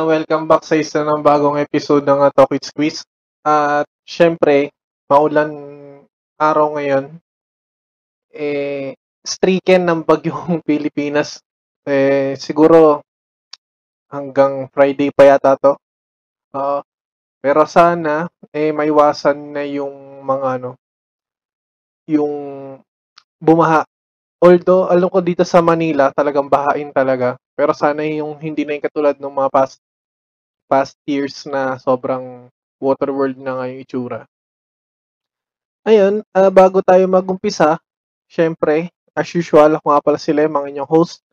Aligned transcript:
Ah, 0.00 0.08
welcome 0.08 0.48
back 0.48 0.64
sa 0.64 0.80
isa 0.80 1.04
ng 1.04 1.20
bagong 1.20 1.60
episode 1.60 2.08
ng 2.08 2.24
uh, 2.24 2.32
Talk 2.32 2.56
It 2.56 2.64
Squeeze. 2.64 3.04
At 3.44 3.84
syempre, 4.00 4.72
maulan 5.04 5.52
araw 6.40 6.72
ngayon. 6.80 7.20
Eh, 8.32 8.96
stricken 9.20 9.84
ng 9.84 10.00
bagyong 10.00 10.64
Pilipinas. 10.64 11.44
Eh, 11.84 12.32
siguro 12.40 13.04
hanggang 14.08 14.72
Friday 14.72 15.12
pa 15.12 15.36
yata 15.36 15.60
to. 15.60 15.76
Uh, 16.56 16.80
pero 17.44 17.68
sana, 17.68 18.24
eh, 18.56 18.72
maiwasan 18.72 19.36
na 19.52 19.68
yung 19.68 20.24
mga 20.24 20.64
ano, 20.64 20.80
yung 22.08 22.32
bumaha. 23.36 23.84
Although, 24.40 24.88
alam 24.88 25.12
ko 25.12 25.20
dito 25.20 25.44
sa 25.44 25.60
Manila, 25.60 26.08
talagang 26.16 26.48
bahain 26.48 26.88
talaga. 26.88 27.36
Pero 27.52 27.76
sana 27.76 28.00
yung 28.08 28.40
hindi 28.40 28.64
na 28.64 28.80
yung 28.80 28.86
katulad 28.88 29.20
ng 29.20 29.36
mga 29.36 29.52
past 29.52 29.76
past 30.70 30.94
years 31.02 31.42
na 31.50 31.74
sobrang 31.82 32.46
water 32.78 33.10
world 33.10 33.34
na 33.34 33.58
nga 33.58 33.66
yung 33.66 33.82
itsura. 33.82 34.20
Ayun, 35.82 36.22
uh, 36.30 36.50
bago 36.54 36.78
tayo 36.86 37.02
magumpisa, 37.10 37.82
syempre, 38.30 38.94
as 39.10 39.26
usual, 39.34 39.74
ako 39.74 39.86
nga 39.90 40.04
pala 40.04 40.18
si 40.22 40.30
Lem, 40.30 40.54
ang 40.54 40.70
inyong 40.70 40.86
host. 40.86 41.26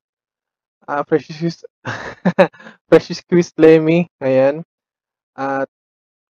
Uh, 0.88 1.04
Precious, 1.06 1.62
Precious 2.90 3.22
Chris 3.22 3.54
Lemmy. 3.62 4.10
Ayan. 4.24 4.64
At 5.36 5.70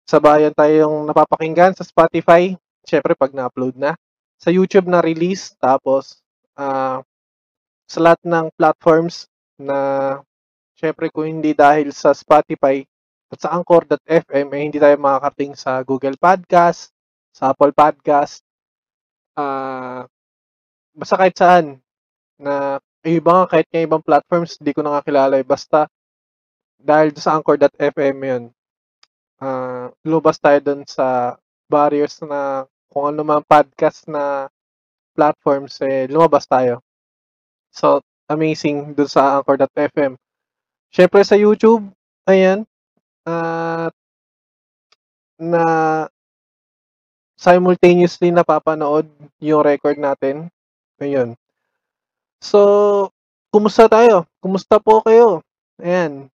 sabayan 0.09 0.51
tayong 0.51 1.07
napapakinggan 1.07 1.77
sa 1.77 1.85
Spotify. 1.85 2.57
Syempre, 2.84 3.13
pag 3.15 3.32
na-upload 3.32 3.77
na. 3.77 3.93
Sa 4.41 4.49
YouTube 4.49 4.89
na 4.89 4.99
release. 4.99 5.54
Tapos, 5.62 6.20
uh, 6.57 6.99
sa 7.87 7.99
lahat 8.04 8.21
ng 8.26 8.51
platforms 8.57 9.32
na 9.55 9.77
syempre 10.77 11.10
kung 11.10 11.26
hindi 11.26 11.55
dahil 11.55 11.89
sa 11.95 12.12
Spotify 12.12 12.84
at 13.27 13.37
sa 13.43 13.51
Anchor.fm 13.55 14.47
eh 14.55 14.61
hindi 14.63 14.79
tayo 14.79 14.95
makakarating 14.99 15.53
sa 15.55 15.83
Google 15.83 16.15
Podcast, 16.15 16.95
sa 17.35 17.51
Apple 17.51 17.75
Podcast, 17.75 18.41
uh, 19.35 20.07
basta 20.95 21.15
kahit 21.20 21.35
saan 21.37 21.65
na 22.39 22.81
iba 23.05 23.31
nga 23.43 23.45
kahit 23.49 23.67
nga 23.70 23.85
ibang 23.85 24.03
platforms 24.03 24.57
hindi 24.59 24.71
ko 24.73 24.81
nakakilala 24.83 25.39
eh. 25.39 25.45
Basta 25.45 25.87
dahil 26.77 27.13
sa 27.17 27.37
Anchor.fm 27.37 28.17
yun. 28.21 28.43
Uh, 29.37 29.93
lumabas 30.01 30.41
tayo 30.41 30.57
dun 30.63 30.81
sa 30.89 31.37
barriers 31.70 32.17
na 32.25 32.65
kung 32.89 33.13
ano 33.13 33.21
man 33.21 33.43
podcast 33.45 34.09
na 34.09 34.49
platforms, 35.13 35.77
eh, 35.85 36.05
lumabas 36.09 36.45
tayo. 36.45 36.81
So, 37.73 38.01
amazing 38.29 38.93
dun 38.98 39.09
sa 39.09 39.37
Anchor.fm. 39.37 40.17
Siyempre 40.93 41.21
sa 41.25 41.35
YouTube, 41.37 41.89
ayan, 42.25 42.63
at 43.27 43.91
uh, 43.91 44.05
na 45.37 45.63
simultaneously 47.37 48.31
napapanood 48.31 49.05
yung 49.43 49.61
record 49.61 49.99
natin. 49.99 50.47
Ayun. 50.97 51.35
So, 52.41 53.11
kumusta 53.53 53.85
tayo? 53.91 54.25
Kumusta 54.41 54.79
po 54.81 55.03
kayo? 55.05 55.43
Ayan. 55.77 56.31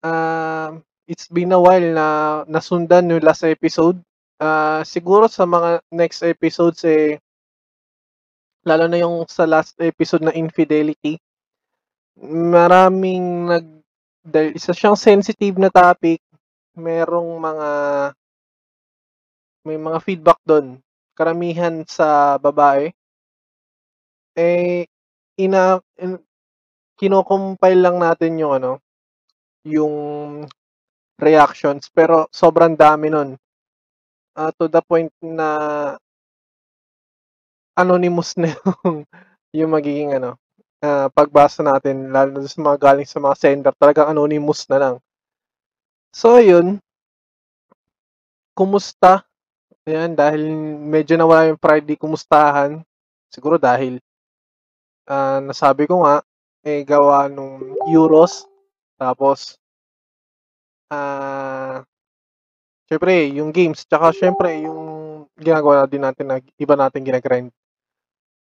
Uh, 0.00 0.80
it's 1.10 1.28
been 1.28 1.52
a 1.52 1.60
while 1.60 1.90
na 1.92 2.06
nasundan 2.48 3.10
yung 3.10 3.26
last 3.26 3.44
episode. 3.44 3.98
Uh, 4.38 4.86
siguro 4.86 5.28
sa 5.28 5.44
mga 5.44 5.82
next 5.90 6.22
episodes 6.22 6.84
eh 6.86 7.18
lalo 8.66 8.90
na 8.90 8.98
yung 8.98 9.22
sa 9.30 9.46
last 9.46 9.78
episode 9.78 10.26
na 10.26 10.34
infidelity, 10.34 11.22
maraming 12.26 13.46
nag 13.46 13.66
dahil 14.26 14.58
isa 14.58 14.74
siyang 14.74 14.98
sensitive 14.98 15.54
na 15.54 15.70
topic, 15.70 16.18
merong 16.76 17.40
mga 17.40 17.70
may 19.66 19.78
mga 19.80 19.98
feedback 20.04 20.38
doon. 20.46 20.78
Karamihan 21.16 21.82
sa 21.88 22.36
babae 22.36 22.92
eh 24.36 24.84
ina 25.40 25.80
in, 25.96 26.20
kino-compile 27.00 27.80
lang 27.80 27.96
natin 27.96 28.36
yung 28.36 28.52
ano, 28.60 28.72
yung 29.64 29.94
reactions 31.20 31.88
pero 31.92 32.28
sobrang 32.32 32.76
dami 32.76 33.08
nun. 33.08 33.30
Uh, 34.36 34.52
to 34.60 34.68
the 34.68 34.84
point 34.84 35.08
na 35.24 35.48
anonymous 37.76 38.36
na 38.40 38.52
yung, 38.84 39.04
yung 39.52 39.70
magiging 39.72 40.16
ano, 40.16 40.36
uh, 40.84 41.08
pagbasa 41.12 41.60
natin, 41.64 42.12
lalo 42.12 42.40
na 42.40 42.48
sa 42.48 42.60
mga 42.60 42.78
galing 42.80 43.08
sa 43.08 43.20
mga 43.20 43.36
sender, 43.36 43.72
talagang 43.76 44.12
anonymous 44.12 44.64
na 44.68 44.78
lang. 44.80 44.94
So, 46.16 46.40
yun. 46.40 46.80
Kumusta? 48.56 49.20
Ayan, 49.84 50.16
dahil 50.16 50.48
medyo 50.80 51.12
nawala 51.20 51.52
yung 51.52 51.60
di 51.84 51.92
kumustahan. 52.00 52.80
Siguro 53.28 53.60
dahil 53.60 54.00
uh, 55.12 55.44
nasabi 55.44 55.84
ko 55.84 56.00
nga, 56.08 56.24
eh, 56.64 56.80
gawa 56.88 57.28
nung 57.28 57.60
Euros. 57.92 58.48
Tapos, 58.96 59.60
ah, 60.88 60.96
uh, 60.96 61.76
syempre, 62.88 63.28
yung 63.36 63.52
games, 63.52 63.84
tsaka 63.84 64.16
syempre, 64.16 64.64
yung 64.64 64.80
ginagawa 65.36 65.84
din 65.84 66.00
natin 66.00 66.32
na 66.32 66.40
iba 66.56 66.74
natin 66.80 67.04
ginagrind. 67.04 67.52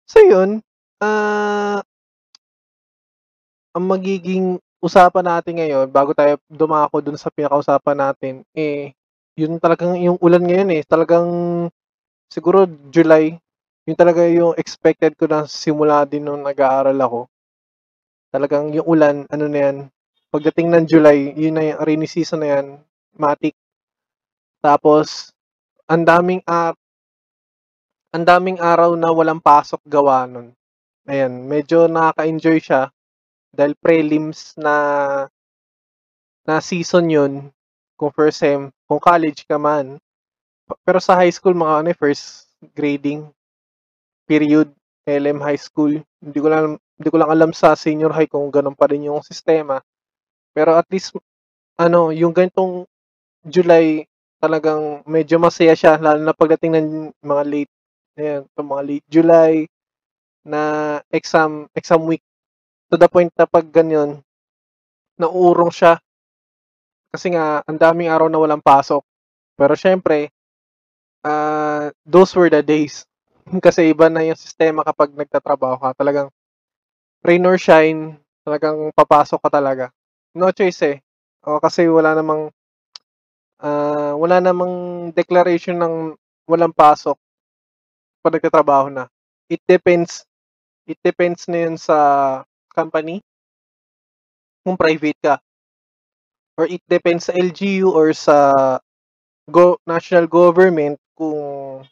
So 0.05 0.21
yun, 0.21 0.61
ah 1.01 1.81
ang 3.73 3.85
magiging 3.89 4.61
usapan 4.83 5.25
natin 5.25 5.55
ngayon 5.63 5.87
bago 5.89 6.11
tayo 6.13 6.37
dumako 6.51 6.99
dun 6.99 7.15
sa 7.15 7.31
pinakausapan 7.31 7.97
natin, 8.11 8.35
eh, 8.53 8.91
yun 9.39 9.57
talagang 9.63 9.95
yung 10.03 10.19
ulan 10.19 10.43
ngayon, 10.43 10.69
eh, 10.75 10.83
talagang 10.83 11.29
siguro 12.27 12.67
July, 12.91 13.39
yun 13.87 13.97
talaga 13.97 14.27
yung 14.27 14.59
expected 14.59 15.15
ko 15.15 15.31
na 15.31 15.47
simula 15.47 16.03
din 16.03 16.27
nung 16.27 16.43
nag-aaral 16.43 16.99
ako. 16.99 17.21
Talagang 18.35 18.75
yung 18.75 18.89
ulan, 18.91 19.17
ano 19.31 19.47
na 19.47 19.59
yan, 19.71 19.77
pagdating 20.35 20.69
ng 20.75 20.85
July, 20.91 21.31
yun 21.39 21.55
na 21.55 21.63
yung 21.73 21.81
rainy 21.81 22.09
season 22.11 22.43
na 22.43 22.59
yan, 22.59 22.67
matik. 23.15 23.55
Tapos, 24.59 25.31
ang 25.87 26.03
daming 26.03 26.43
uh, 26.49 26.75
ang 28.13 28.25
daming 28.29 28.61
araw 28.61 28.93
na 28.99 29.09
walang 29.09 29.41
pasok 29.41 29.81
gawa 29.89 30.29
nun. 30.29 30.53
Ayan, 31.09 31.49
medyo 31.49 31.89
nakaka-enjoy 31.89 32.61
siya 32.61 32.93
dahil 33.53 33.77
prelims 33.79 34.57
na 34.57 34.77
na 36.47 36.59
season 36.59 37.07
yun 37.07 37.33
kung 37.95 38.11
first 38.11 38.43
sem, 38.43 38.71
kung 38.91 38.99
college 38.99 39.47
ka 39.47 39.57
man. 39.61 39.99
Pero 40.83 40.99
sa 40.99 41.15
high 41.15 41.31
school, 41.31 41.55
mga 41.55 41.75
ano, 41.85 41.89
first 41.95 42.51
grading 42.75 43.31
period, 44.27 44.71
LM 45.07 45.43
high 45.43 45.59
school. 45.61 45.93
Hindi 46.23 46.39
ko 46.39 46.49
lang 46.51 46.67
hindi 46.99 47.09
ko 47.11 47.19
lang 47.19 47.31
alam 47.31 47.51
sa 47.55 47.75
senior 47.75 48.15
high 48.15 48.31
kung 48.31 48.51
ganun 48.51 48.79
pa 48.79 48.87
rin 48.91 49.07
yung 49.07 49.23
sistema. 49.23 49.83
Pero 50.55 50.77
at 50.79 50.87
least 50.91 51.17
ano, 51.79 52.11
yung 52.15 52.35
ganitong 52.35 52.87
July 53.47 54.07
talagang 54.43 55.03
medyo 55.07 55.39
masaya 55.39 55.75
siya 55.75 55.99
lalo 55.99 56.21
na 56.23 56.35
pagdating 56.37 56.73
ng 56.79 56.89
mga 57.23 57.45
late 57.47 57.73
Ayan, 58.19 58.45
mga 58.61 58.83
late 58.85 59.07
July 59.09 59.55
na 60.45 60.63
exam 61.13 61.69
exam 61.77 62.03
week 62.09 62.23
to 62.93 63.01
the 63.01 63.09
point 63.09 63.33
na 63.41 63.49
pag 63.49 63.65
ganyan 63.73 64.21
nauurong 65.17 65.73
siya. 65.73 65.97
Kasi 67.09 67.33
nga 67.33 67.65
ang 67.65 67.81
daming 67.81 68.13
araw 68.13 68.29
na 68.29 68.37
walang 68.37 68.61
pasok. 68.61 69.01
Pero 69.57 69.73
syempre 69.73 70.29
uh, 71.25 71.89
those 72.05 72.37
were 72.37 72.53
the 72.53 72.61
days. 72.61 73.09
Kasi 73.65 73.97
iba 73.97 74.13
na 74.13 74.29
yung 74.29 74.37
sistema 74.37 74.85
kapag 74.85 75.17
nagtatrabaho 75.17 75.81
ka. 75.81 75.91
Talagang 75.97 76.29
rain 77.25 77.49
or 77.49 77.57
shine 77.57 78.21
talagang 78.43 78.91
papasok 78.93 79.41
ka 79.41 79.51
talaga. 79.51 79.89
No 80.35 80.51
choice 80.51 80.83
eh. 80.85 80.99
O, 81.43 81.59
kasi 81.63 81.87
wala 81.87 82.15
namang 82.15 82.51
uh, 83.63 84.15
wala 84.19 84.39
namang 84.43 85.11
declaration 85.15 85.79
ng 85.79 85.95
walang 86.47 86.75
pasok 86.75 87.19
pag 88.23 88.35
nagtatrabaho 88.39 88.91
na. 88.91 89.07
It 89.47 89.63
depends. 89.67 90.27
It 90.87 90.99
depends 91.03 91.47
na 91.47 91.67
yun 91.67 91.79
sa 91.79 91.99
company. 92.75 93.21
Kung 94.65 94.77
private 94.77 95.19
ka. 95.23 95.35
Or 96.59 96.69
it 96.69 96.83
depends 96.89 97.29
sa 97.29 97.37
LGU 97.37 97.89
or 97.93 98.13
sa 98.13 98.79
go 99.51 99.79
national 99.89 100.27
government 100.31 101.01
kung 101.19 101.83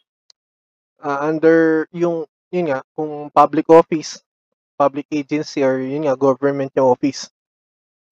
uh, 1.01 1.19
under 1.21 1.85
yung 1.91 2.25
yun 2.51 2.71
nga 2.71 2.79
kung 2.95 3.27
public 3.31 3.67
office 3.67 4.23
public 4.79 5.07
agency 5.11 5.63
or 5.63 5.79
yun 5.79 6.07
nga 6.07 6.15
government 6.15 6.71
yung 6.75 6.95
office 6.95 7.27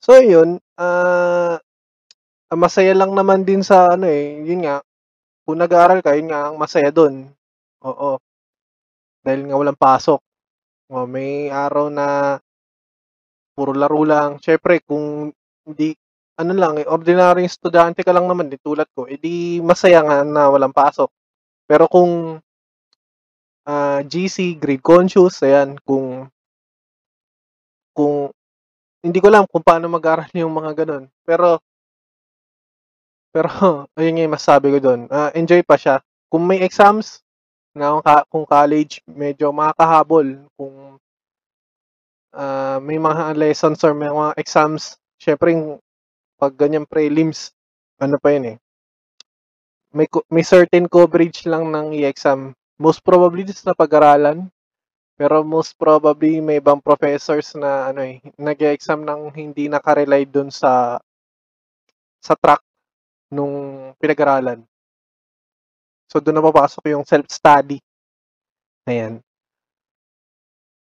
so 0.04 0.20
yun 0.20 0.60
uh, 0.80 1.56
masaya 2.52 2.92
lang 2.96 3.16
naman 3.16 3.48
din 3.48 3.64
sa 3.64 3.96
ano 3.96 4.08
eh 4.12 4.44
yun 4.44 4.64
nga 4.68 4.84
kung 5.48 5.60
nag-aaral 5.60 6.04
ka 6.04 6.16
yun 6.20 6.30
nga 6.30 6.52
ang 6.52 6.60
masaya 6.60 6.92
doon 6.92 7.32
Oo. 7.84 8.20
Dahil 9.24 9.48
nga 9.48 9.56
walang 9.56 9.80
pasok. 9.80 10.20
Oh, 10.92 11.06
may 11.08 11.48
araw 11.48 11.88
na 11.88 12.40
puro 13.60 13.76
laro 13.76 14.00
lang. 14.08 14.40
Siyempre 14.40 14.80
kung 14.88 15.36
hindi 15.68 15.92
ano 16.40 16.56
lang, 16.56 16.80
eh, 16.80 16.88
ordinaryong 16.88 17.44
estudyante 17.52 18.00
ka 18.08 18.16
lang 18.16 18.24
naman 18.24 18.48
din 18.48 18.64
tulad 18.64 18.88
ko, 18.96 19.04
eh, 19.12 19.20
di 19.20 19.60
masaya 19.60 20.00
nga 20.08 20.24
na 20.24 20.48
walang 20.48 20.72
pasok. 20.72 21.12
Pero 21.68 21.92
kung 21.92 22.40
ah, 23.68 24.00
GC, 24.08 24.56
grade 24.56 24.80
conscious, 24.80 25.44
ayan, 25.44 25.76
kung 25.84 26.32
kung 27.92 28.32
hindi 29.04 29.20
ko 29.20 29.28
alam 29.28 29.44
kung 29.52 29.64
paano 29.64 29.92
mag-aral 29.92 30.32
yung 30.32 30.56
mga 30.56 30.72
gano'n. 30.84 31.06
Pero 31.28 31.60
pero 33.36 33.52
ayun 34.00 34.24
yung 34.24 34.34
masasabi 34.34 34.72
ko 34.74 34.80
do'n, 34.80 35.02
ah, 35.12 35.30
enjoy 35.36 35.60
pa 35.68 35.76
siya. 35.76 36.00
Kung 36.32 36.48
may 36.48 36.64
exams 36.64 37.20
na 37.76 38.00
kung 38.32 38.48
college, 38.48 39.04
medyo 39.06 39.52
makakahabol 39.54 40.48
kung 40.58 40.98
ah, 42.36 42.78
may 42.84 42.98
mga 43.02 43.34
lessons 43.38 43.82
or 43.86 43.94
may 43.98 44.10
mga 44.12 44.36
exams, 44.40 44.98
siyempre 45.22 45.54
yung 45.56 45.80
'pag 46.40 46.54
ganyang 46.58 46.88
prelims, 46.90 47.54
ano 48.02 48.18
pa 48.22 48.34
yun, 48.36 48.56
eh, 48.56 48.58
may 49.94 50.08
may 50.32 50.46
certain 50.46 50.86
coverage 50.90 51.46
lang 51.50 51.70
ng 51.74 51.96
i-exam. 52.02 52.54
Most 52.80 53.02
probably 53.06 53.46
sa 53.52 53.74
pag-aralan, 53.78 54.50
pero 55.20 55.44
most 55.46 55.76
probably 55.80 56.40
may 56.44 56.60
ibang 56.64 56.82
professors 56.84 57.54
na 57.58 57.92
ano, 57.94 58.02
eh, 58.06 58.20
nag-e-exam 58.40 59.04
ng 59.06 59.32
hindi 59.36 59.68
naka-rely 59.72 60.26
dun 60.30 60.50
sa 60.54 61.00
sa 62.24 62.36
track 62.36 62.60
nung 63.32 63.56
pinag-aralan. 64.02 64.66
So, 66.10 66.18
dun 66.18 66.34
na 66.34 66.42
papasok 66.42 66.90
yung 66.90 67.06
self-study. 67.06 67.78
Ayan. 68.88 69.22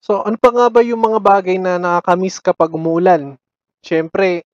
So, 0.08 0.24
ano 0.24 0.40
pa 0.40 0.56
nga 0.56 0.72
ba 0.72 0.80
yung 0.80 1.04
mga 1.04 1.20
bagay 1.20 1.60
na 1.60 1.76
nakaka-miss 1.76 2.40
kapag 2.40 2.72
umuulan? 2.72 3.36
Siyempre 3.84 4.48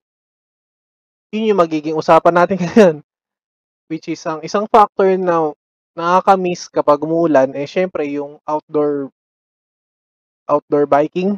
yun 1.30 1.54
yung 1.54 1.62
magiging 1.62 1.94
usapan 1.94 2.34
natin 2.42 2.58
ngayon. 2.66 2.96
Which 3.86 4.10
is 4.10 4.26
ang 4.26 4.42
isang 4.42 4.66
factor 4.66 5.14
na 5.22 5.54
nakaka-miss 5.94 6.74
kapag 6.74 7.06
umuulan, 7.06 7.54
eh, 7.54 7.70
siyempre 7.70 8.10
yung 8.10 8.42
outdoor 8.50 9.14
outdoor 10.50 10.90
biking, 10.90 11.38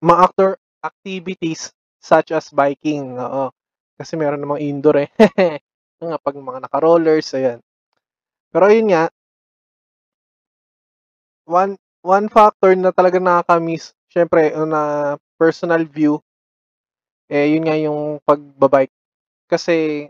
mga 0.00 0.18
outdoor 0.24 0.52
activities 0.80 1.68
such 2.00 2.32
as 2.32 2.48
biking, 2.48 3.20
oo. 3.20 3.52
Kasi 4.00 4.16
meron 4.16 4.40
namang 4.40 4.64
indoor, 4.64 5.04
eh. 5.04 5.10
Nga 6.00 6.16
'pag 6.16 6.36
mga 6.40 6.64
naka-rollers, 6.64 7.28
ayan. 7.36 7.60
Pero 8.48 8.72
yun 8.72 8.88
nga 8.88 9.12
one 11.46 11.76
one 12.04 12.28
factor 12.28 12.76
na 12.76 12.92
talagang 12.92 13.24
nakaka-miss, 13.24 13.96
siyempre 14.12 14.52
on 14.52 14.76
a 14.76 15.16
personal 15.40 15.82
view, 15.88 16.20
eh, 17.30 17.52
yun 17.56 17.64
nga 17.66 17.76
yung 17.80 18.20
pagba-bike. 18.24 18.92
Kasi 19.50 20.06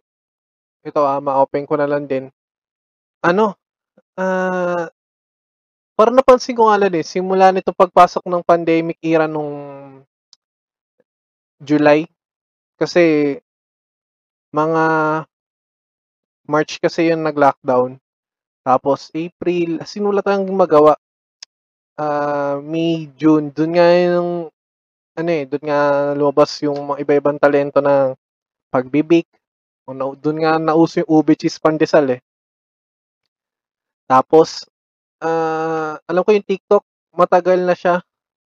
ito, 0.87 1.01
ah, 1.05 1.21
ma-open 1.23 1.65
ko 1.69 1.77
na 1.81 1.89
lang 1.91 2.07
din. 2.11 2.31
Ano, 3.25 3.57
ah 4.21 4.91
parang 5.99 6.19
napansin 6.19 6.59
ko 6.59 6.67
nga 6.67 6.75
lang, 6.83 6.91
eh, 6.99 7.07
simula 7.07 7.55
nitong 7.55 7.79
pagpasok 7.79 8.27
ng 8.27 8.43
pandemic 8.43 8.99
era 8.99 9.31
nung 9.31 9.55
July, 11.63 12.07
kasi 12.79 13.41
mga 14.53 15.27
March 16.49 16.77
kasi 16.77 17.09
yun 17.09 17.25
nag-lockdown. 17.25 17.97
Tapos 18.65 19.09
April, 19.17 19.81
as 19.81 19.93
in 19.97 20.05
wala 20.09 20.21
tayong 20.25 20.49
magawa. 20.53 20.97
Ah, 21.99 22.59
May, 22.59 23.07
June, 23.15 23.55
dun 23.55 23.79
nga 23.79 23.87
yung 23.95 24.51
ano, 25.19 25.31
eh, 25.31 25.45
dun 25.47 25.63
nga 25.67 26.13
lumabas 26.15 26.59
yung 26.67 26.79
mga 26.91 27.01
iba-ibang 27.07 27.39
talento 27.43 27.79
ng 27.83 28.15
pagbe-bake, 28.73 29.31
o 29.89 29.95
na 29.97 30.11
dun 30.19 30.39
nga 30.43 30.59
nauso 30.59 31.03
yung 31.03 31.11
ube 31.23 31.35
cheese 31.39 31.59
pandesal, 31.63 32.07
eh. 32.17 32.21
Tapos, 34.09 34.69
ah, 35.25 35.97
alam 36.09 36.23
ko 36.25 36.31
yung 36.37 36.47
TikTok, 36.49 36.85
matagal 37.17 37.61
na 37.65 37.77
siya, 37.77 38.03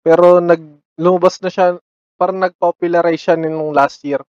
pero 0.04 0.38
nag 0.40 0.60
lumabas 1.00 1.40
na 1.42 1.50
siya, 1.52 1.76
parang 2.20 2.40
nag-popularize 2.42 3.20
siya 3.22 3.36
nung 3.40 3.72
last 3.74 4.04
year. 4.06 4.22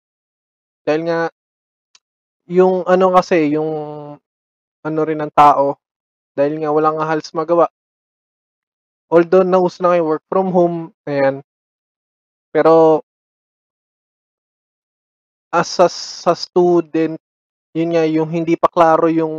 Dahil 0.87 1.03
nga 1.09 1.31
yung 2.51 2.83
ano 2.91 3.15
kasi, 3.15 3.55
yung 3.55 3.71
ano 4.83 5.01
rin 5.07 5.21
ng 5.23 5.35
tao, 5.35 5.79
dahil 6.37 6.63
nga 6.63 6.71
wala 6.75 6.91
nga 6.97 7.07
halos 7.15 7.31
magawa. 7.35 7.69
Although 9.13 9.45
nauso 9.45 9.85
na 9.85 9.93
ngayon 9.93 10.09
work 10.09 10.25
from 10.33 10.49
home, 10.57 10.89
ayan. 11.05 11.45
Pero 12.55 13.03
as 15.53 15.77
a 15.85 15.89
sa 15.93 16.33
student, 16.33 17.21
yun 17.77 17.93
nga 17.93 18.05
yung 18.09 18.29
hindi 18.33 18.57
pa 18.57 18.73
klaro 18.73 19.13
yung 19.13 19.35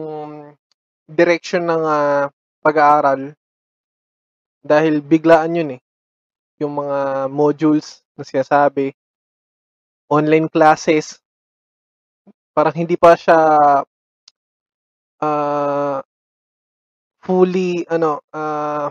direction 1.10 1.66
ng, 1.70 1.84
ah, 1.86 2.30
pag-aaral. 2.62 3.36
Dahil 4.64 5.04
biglaan 5.04 5.60
yun, 5.60 5.70
eh. 5.76 5.82
Yung 6.64 6.80
mga 6.80 7.28
modules 7.32 8.04
na 8.16 8.24
sinasabi. 8.24 8.94
Online 10.12 10.50
classes. 10.50 11.20
Parang 12.56 12.76
hindi 12.78 12.94
pa 13.02 13.18
siya 13.18 13.38
ah 15.22 16.04
fully 17.22 17.86
ano, 17.90 18.20
ah 18.34 18.90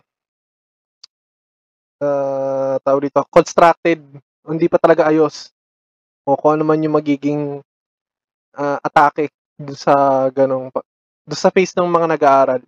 ah, 2.03 2.77
tawag 2.83 3.09
dito, 3.11 3.23
constructed. 3.31 4.03
Hindi 4.45 4.67
pa 4.69 4.79
talaga 4.83 5.07
ayos. 5.09 5.55
O 6.27 6.37
kung 6.39 6.59
ano 6.61 6.65
man 6.69 6.83
yung 6.83 6.97
magiging, 6.99 7.63
ah, 8.59 8.79
atake 8.83 9.31
dun 9.59 9.77
sa 9.79 10.29
ganong 10.35 10.71
dun 11.27 11.39
sa 11.41 11.51
phase 11.55 11.75
ng 11.79 11.89
mga 11.89 12.07
nag-aaral. 12.19 12.63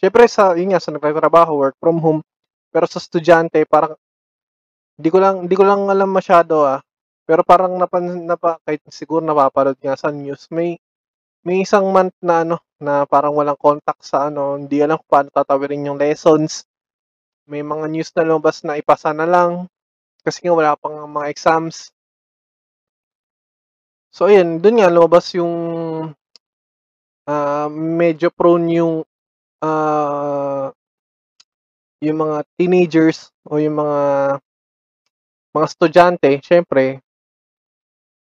Siyempre 0.00 0.24
sa 0.30 0.54
yun 0.58 0.72
nga, 0.74 0.82
sa 0.82 0.92
nagtatrabaho, 0.94 1.58
work 1.58 1.76
from 1.80 1.98
home. 2.02 2.22
Pero 2.72 2.86
sa 2.90 3.00
estudyante 3.02 3.62
parang 3.68 3.96
di 4.98 5.08
ko 5.14 5.18
lang 5.22 5.46
di 5.46 5.54
ko 5.54 5.62
lang 5.62 5.86
alam 5.90 6.10
masyado, 6.10 6.66
ah, 6.66 6.82
pero 7.28 7.46
parang 7.46 7.74
napan 7.78 8.26
napa 8.26 8.58
kahit 8.66 8.82
siguro 8.90 9.22
napapanood 9.22 9.78
nga 9.78 9.94
sa 9.94 10.10
news, 10.10 10.50
may 10.50 10.74
may 11.46 11.62
isang 11.64 11.88
month 11.94 12.14
na 12.24 12.42
ano, 12.46 12.56
na 12.82 13.04
parang 13.08 13.34
walang 13.36 13.58
contact 13.60 14.02
sa 14.06 14.28
ano, 14.30 14.58
hindi 14.58 14.80
alam 14.82 14.98
kung 15.02 15.10
paano 15.12 15.30
tatawirin 15.34 15.88
yung 15.92 15.98
lessons. 16.00 16.64
May 17.48 17.64
mga 17.64 17.88
news 17.88 18.12
na 18.12 18.28
lumabas 18.28 18.60
na 18.60 18.76
ipasa 18.76 19.16
na 19.16 19.24
lang, 19.24 19.72
kasi 20.24 20.44
nga 20.44 20.52
wala 20.52 20.72
pang 20.76 21.08
mga 21.08 21.32
exams. 21.32 21.90
So 24.14 24.24
ayun, 24.28 24.64
dun 24.64 24.80
nga 24.80 24.88
lumabas 24.88 25.36
yung, 25.36 25.54
ah, 27.28 27.68
medyo 27.70 28.32
prone 28.32 28.68
yung, 28.80 28.94
ah 29.64 30.72
yung 32.02 32.18
mga 32.22 32.46
teenagers 32.54 33.34
o 33.42 33.58
yung 33.58 33.74
mga 33.82 33.98
mga 35.54 35.64
estudyante 35.66 36.30
siyempre 36.44 37.00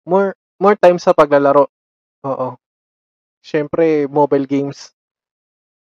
more 0.05 0.33
more 0.57 0.73
time 0.77 0.97
sa 0.97 1.13
paglalaro, 1.13 1.69
oo. 2.25 2.49
Siyempre 3.45 4.07
mobile 4.09 4.45
games, 4.45 4.93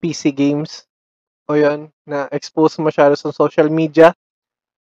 PC 0.04 0.32
games, 0.36 0.88
o 1.46 1.54
yun, 1.54 1.90
na-expose 2.06 2.82
masyado 2.82 3.14
sa 3.14 3.30
social 3.30 3.70
media. 3.70 4.14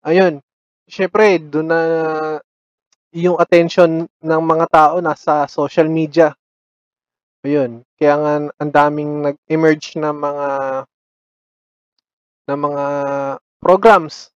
Ayun, 0.05 0.41
siyempre 0.89 1.41
dun 1.41 1.73
na 1.73 1.81
yung 3.13 3.37
attention 3.41 4.09
ng 4.09 4.43
mga 4.43 4.67
tao 4.73 4.95
nasa 5.05 5.45
social 5.49 5.89
media. 5.89 6.33
Ayun, 7.43 7.83
kaya 7.99 8.15
nga 8.17 8.33
ang 8.61 8.73
daming 8.73 9.13
nag-emerge 9.33 9.99
na 9.99 10.15
mga 10.15 10.49
na 12.43 12.55
mga 12.59 12.87
programs, 13.63 14.31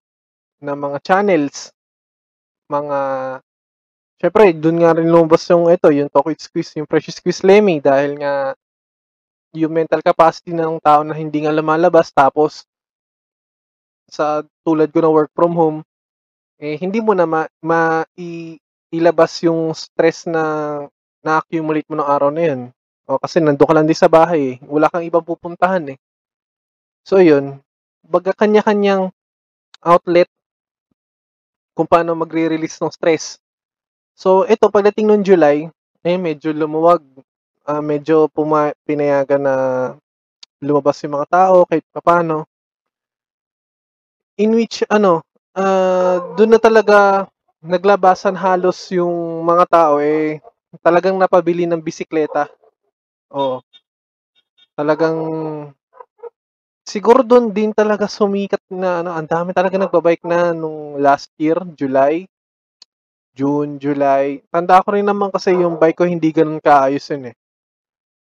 na 0.59 0.75
mga 0.75 0.97
channels, 1.03 1.71
mga 2.67 2.99
siyempre 4.19 4.55
dun 4.55 4.79
nga 4.79 4.95
rin 4.95 5.11
lumabas 5.11 5.43
yung 5.51 5.67
ito, 5.67 5.91
yung 5.91 6.07
with 6.23 6.39
Squeeze, 6.39 6.79
yung 6.79 6.87
Precious 6.87 7.19
Squeeze 7.19 7.43
Lemmy 7.43 7.83
dahil 7.83 8.19
nga 8.19 8.55
yung 9.53 9.73
mental 9.73 10.01
capacity 10.01 10.51
ng 10.51 10.81
tao 10.81 11.05
na 11.05 11.13
hindi 11.13 11.45
nga 11.45 11.53
lumalabas 11.53 12.09
tapos 12.09 12.65
sa 14.09 14.43
tulad 14.65 14.89
ko 14.91 14.99
na 15.01 15.11
work 15.13 15.31
from 15.33 15.53
home, 15.55 15.79
eh, 16.61 16.77
hindi 16.77 17.01
mo 17.01 17.13
na 17.17 17.25
ma 17.25 17.45
mai 17.63 18.57
ilabas 18.93 19.41
yung 19.41 19.73
stress 19.73 20.29
na 20.29 20.43
na-accumulate 21.25 21.87
mo 21.89 21.97
ng 21.97 22.09
araw 22.09 22.29
na 22.29 22.43
yun. 22.45 22.61
O 23.09 23.17
kasi 23.17 23.41
nandun 23.41 23.65
ka 23.65 23.73
lang 23.73 23.87
din 23.89 23.97
sa 23.97 24.11
bahay, 24.11 24.55
eh, 24.55 24.65
wala 24.69 24.91
kang 24.91 25.05
ibang 25.07 25.25
pupuntahan, 25.25 25.95
eh. 25.95 25.97
So 27.03 27.19
yun, 27.19 27.59
baga 28.05 28.31
kanya-kanyang 28.37 29.11
outlet 29.83 30.29
kung 31.73 31.89
paano 31.89 32.13
magre-release 32.13 32.77
ng 32.79 32.93
stress. 32.93 33.41
So 34.13 34.45
ito 34.45 34.69
pagdating 34.69 35.09
nung 35.09 35.25
July, 35.25 35.67
eh, 36.05 36.17
medyo 36.21 36.53
lumuwag, 36.53 37.01
ah, 37.67 37.81
medyo 37.83 38.27
puma 38.31 38.71
pinayagan 38.87 39.41
na 39.43 39.55
lumabas 40.63 40.97
yung 41.05 41.15
mga 41.19 41.29
tao 41.31 41.57
kahit 41.69 41.85
papaano. 41.93 42.47
In 44.41 44.57
which 44.57 44.81
ano, 44.89 45.21
ah, 45.53 46.17
dun 46.33 46.57
na 46.57 46.57
talaga 46.57 47.29
naglabasan 47.61 48.33
halos 48.33 48.89
yung 48.89 49.45
mga 49.45 49.65
tao, 49.69 50.01
eh, 50.01 50.41
talagang 50.81 51.21
napabili 51.21 51.69
ng 51.69 51.77
bisikleta. 51.85 52.49
Oo. 53.33 53.61
Talagang 54.77 55.17
siguro 56.87 57.23
do'n 57.23 57.55
din 57.55 57.71
talaga 57.71 58.11
sumikat 58.11 58.59
na 58.73 58.99
ano, 58.99 59.15
ang 59.15 59.27
dami 59.27 59.55
talaga 59.55 59.79
nagba-bike 59.79 60.25
na 60.27 60.51
nung 60.51 60.99
last 60.99 61.31
year, 61.39 61.55
July. 61.79 62.27
June, 63.33 63.81
July. 63.81 64.45
Tanda 64.53 64.85
ko 64.85 64.93
rin 64.93 65.09
naman 65.09 65.33
kasi 65.33 65.57
yung 65.57 65.81
bike 65.81 65.97
ko 65.97 66.05
hindi 66.05 66.29
gano'n 66.29 66.61
kaayos 66.61 67.09
yun, 67.09 67.33
eh. 67.33 67.35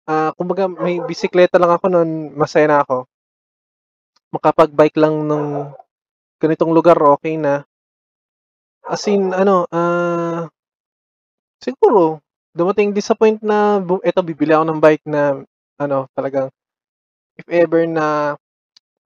Ah, 0.07 0.35
kumbaga 0.35 0.67
may 0.67 0.99
bisikleta 0.99 1.55
lang 1.55 1.71
ako 1.79 1.87
no'n, 1.87 2.35
masaya 2.35 2.67
na 2.67 2.83
ako. 2.83 3.07
Makapag-bike 4.33 4.97
lang 4.97 5.29
nung 5.29 5.77
ganitong 6.41 6.73
lugar, 6.73 6.97
okey 7.17 7.35
na. 7.37 7.65
As 8.83 9.07
in 9.07 9.31
ano, 9.33 9.63
ah 9.71 10.51
siguro 11.61 12.17
dumating 12.55 12.93
din 12.93 13.03
na 13.45 13.81
eto 14.05 14.21
bibili 14.25 14.53
ako 14.53 14.65
ng 14.69 14.79
bike 14.81 15.05
na 15.09 15.41
ano, 15.77 16.05
talagang 16.13 16.49
if 17.37 17.47
ever 17.49 17.85
na 17.89 18.37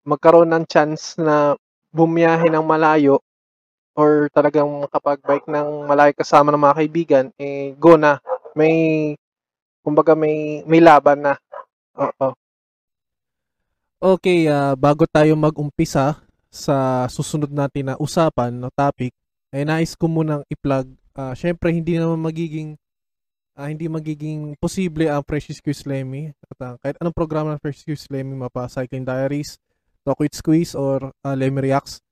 magkaroon 0.08 0.50
ng 0.51 0.66
chance 0.70 1.16
na 1.20 1.56
bumiyahe 1.96 2.48
ng 2.51 2.63
malayo 2.66 3.20
or 3.98 4.30
talagang 4.34 4.68
makapag-bike 4.88 5.48
ng 5.50 5.68
malayo 5.89 6.13
kasama 6.16 6.50
ng 6.54 6.63
mga 6.63 6.77
kaibigan, 6.84 7.25
eh, 7.42 7.75
go 7.77 7.96
na. 8.00 8.18
May 8.56 9.16
kumbaga 9.88 10.12
may 10.20 10.67
may 10.67 10.84
laban 10.84 11.24
na. 11.24 11.39
Oo. 11.96 12.36
Okay, 14.03 14.51
ah, 14.51 14.75
bago 14.75 15.08
tayo 15.08 15.32
mag-umpisa 15.39 16.20
sa 16.51 17.08
susunod 17.08 17.48
natin 17.48 17.89
na 17.89 17.96
usapan 17.96 18.51
na 18.51 18.67
topic, 18.75 19.15
ay 19.56 19.63
nais 19.63 19.96
ko 19.96 20.12
munang 20.12 20.44
i-plug, 20.51 20.91
ah, 21.15 21.32
siyempre 21.32 21.72
hindi 21.72 21.96
naman 21.96 22.20
magiging 22.20 22.75
ah, 23.56 23.72
hindi 23.72 23.88
magiging 23.88 24.60
posible 24.60 25.08
ang 25.08 25.24
Precious 25.25 25.63
Quiz 25.63 25.88
Lemmy 25.88 26.29
at 26.36 26.58
ah, 26.62 26.75
kahit 26.84 27.00
anong 27.01 27.15
programa 27.15 27.56
ng 27.56 27.63
Precious 27.63 27.88
Quiz 27.88 28.03
Lemmy, 28.12 28.36
mapa 28.38 28.70
Cycling 28.70 29.08
Diaries, 29.08 29.58
Talk 30.06 30.20
with 30.20 30.36
Squeeze 30.36 30.77
or 30.77 31.10
ah, 31.25 31.34
Lemmy 31.34 31.72
Reacts, 31.72 32.03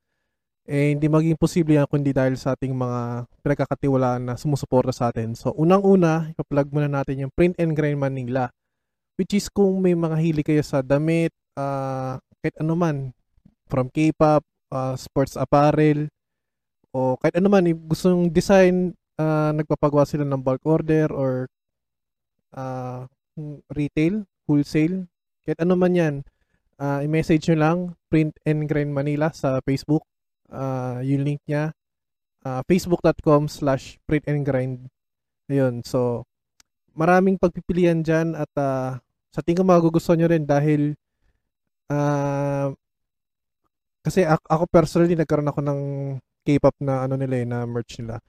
eh 0.65 0.97
hindi 0.97 1.05
magiging 1.05 1.37
posible 1.37 1.77
yan 1.77 1.85
kundi 1.85 2.09
dahil 2.09 2.33
sa 2.41 2.57
ating 2.57 2.73
mga 2.73 3.29
pinagkakatiwalaan 3.45 4.21
na 4.25 4.33
sumusuporta 4.33 4.89
sa 4.89 5.13
atin. 5.13 5.37
So, 5.37 5.53
unang-una, 5.53 6.33
ipa-plug 6.33 6.73
muna 6.73 6.89
natin 6.89 7.25
yung 7.25 7.31
Print 7.37 7.61
and 7.61 7.77
Grind 7.77 8.01
Manila, 8.01 8.49
which 9.13 9.37
is 9.37 9.45
kung 9.45 9.77
may 9.85 9.93
mga 9.93 10.17
hili 10.17 10.41
kayo 10.41 10.65
sa 10.65 10.81
damit, 10.81 11.29
ah, 11.53 12.17
kahit 12.41 12.57
ano 12.57 12.73
man, 12.73 13.13
from 13.69 13.93
K-pop, 13.93 14.41
ah, 14.73 14.97
sports 14.97 15.37
apparel, 15.37 16.09
o 16.89 17.13
kahit 17.21 17.37
ano 17.37 17.47
man, 17.53 17.69
gusto 17.85 18.09
yung 18.09 18.33
design, 18.33 18.97
ah, 19.21 19.53
nagpapagawa 19.53 20.09
sila 20.09 20.25
ng 20.25 20.41
bulk 20.41 20.65
order 20.65 21.13
or 21.13 21.45
ah, 22.57 23.05
retail, 23.69 24.25
wholesale, 24.49 25.05
kahit 25.45 25.61
ano 25.61 25.77
man 25.77 25.93
yan, 25.93 26.15
ah, 26.81 27.05
i-message 27.05 27.53
nyo 27.53 27.57
lang, 27.61 27.77
Print 28.09 28.33
and 28.49 28.65
Grind 28.65 28.89
Manila 28.89 29.29
sa 29.29 29.61
Facebook, 29.61 30.01
ah, 30.51 30.99
yung 31.01 31.23
link 31.25 31.41
niya, 31.49 31.73
ah, 32.45 32.61
facebook.com 32.65 33.49
slash 33.49 33.97
print 34.05 34.25
and 34.29 34.45
grind. 34.45 34.77
Ayun, 35.49 35.85
so, 35.85 36.25
maraming 36.95 37.37
pagpipilian 37.37 38.01
dyan 38.01 38.33
at 38.33 38.51
ah, 38.57 39.01
sa 39.35 39.43
tingin 39.43 39.61
ko 39.61 39.63
magugustuhan 39.67 40.23
nyo 40.23 40.27
rin 40.31 40.47
dahil 40.47 40.95
ah, 41.91 42.71
kasi 44.05 44.21
ako, 44.25 44.69
personally 44.69 45.17
nagkaroon 45.17 45.49
ako 45.49 45.61
ng 45.65 45.79
K-pop 46.45 46.77
na 46.77 47.09
ano 47.09 47.17
nila 47.17 47.41
eh, 47.41 47.45
na 47.49 47.65
merch 47.65 47.97
nila. 47.97 48.21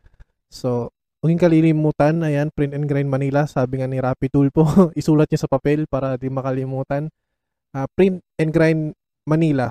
So, 0.49 0.89
huwag 1.21 1.37
kalilimutan, 1.37 2.25
ayan, 2.25 2.49
Print 2.49 2.73
and 2.73 2.89
Grind 2.89 3.13
Manila, 3.13 3.45
sabi 3.45 3.85
nga 3.85 3.89
ni 3.89 4.01
Rappi 4.01 4.33
Tulpo, 4.33 4.65
isulat 5.01 5.29
niya 5.29 5.45
sa 5.45 5.53
papel 5.53 5.85
para 5.85 6.17
di 6.17 6.33
makalimutan. 6.33 7.13
Ah, 7.77 7.85
Print 7.93 8.25
and 8.41 8.51
Grind 8.57 8.83
Manila, 9.29 9.69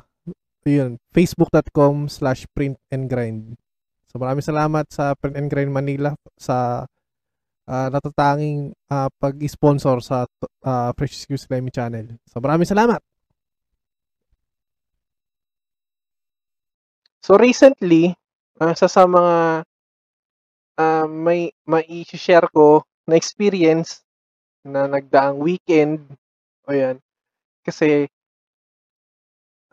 yun, 0.69 0.97
facebook.com 1.13 2.09
slash 2.09 2.49
print 2.55 2.79
and 2.89 3.05
grind. 3.05 3.59
So, 4.15 4.23
maraming 4.23 4.47
salamat 4.47 4.87
sa 4.95 5.11
Print 5.19 5.35
and 5.35 5.51
Grind 5.51 5.75
Manila 5.75 6.15
sa 6.39 6.87
ah, 7.67 7.87
natatanging 7.91 8.71
ah, 8.87 9.11
pag-sponsor 9.19 9.99
sa 9.99 10.23
ah, 10.63 10.95
Precious 10.95 11.27
Use 11.27 11.43
Lemmy 11.51 11.67
channel. 11.67 12.15
So, 12.23 12.39
maraming 12.39 12.63
salamat! 12.63 13.03
So, 17.19 17.35
recently, 17.35 18.15
ah, 18.63 18.71
isa 18.71 18.87
sa 18.87 19.03
mga 19.03 19.67
ah, 20.79 21.07
may 21.11 21.51
mai-she-share 21.67 22.47
ko 22.55 22.87
na 23.03 23.19
experience 23.19 23.99
na 24.63 24.87
nagdaang 24.87 25.43
weekend, 25.43 26.07
o 26.63 26.71
yan, 26.71 27.03
kasi 27.67 28.07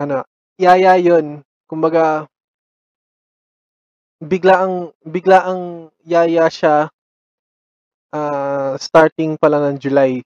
ano, 0.02 0.26
yaya 0.62 0.94
yun. 1.06 1.42
Kumbaga 1.68 2.28
biglaang 4.20 4.92
biglaang 5.08 5.88
yaya 6.04 6.46
siya, 6.52 6.92
ah, 8.12 8.76
starting 8.76 9.40
pala 9.40 9.58
ng 9.72 9.76
July 9.80 10.20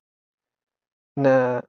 na 1.17 1.65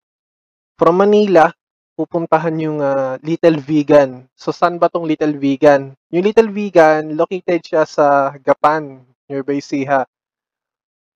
from 0.79 0.99
Manila, 0.99 1.51
pupuntahan 1.97 2.55
yung 2.61 2.79
ah, 2.83 3.17
Little 3.23 3.59
Vegan. 3.63 4.27
So, 4.37 4.51
saan 4.55 4.77
ba 4.81 4.89
'tong 4.91 5.07
Little 5.07 5.35
Vegan? 5.39 5.95
Yung 6.13 6.25
Little 6.25 6.51
Vegan, 6.53 7.15
located 7.17 7.61
siya 7.65 7.83
sa 7.87 8.33
Gapan, 8.41 9.03
nearby 9.29 9.59
Siha. 9.63 10.07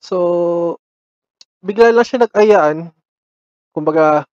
So, 0.02 0.82
bigla 1.62 1.94
lang 1.94 2.06
siya 2.08 2.26
nag-ayaan, 2.26 2.90
kumbaga 3.76 4.26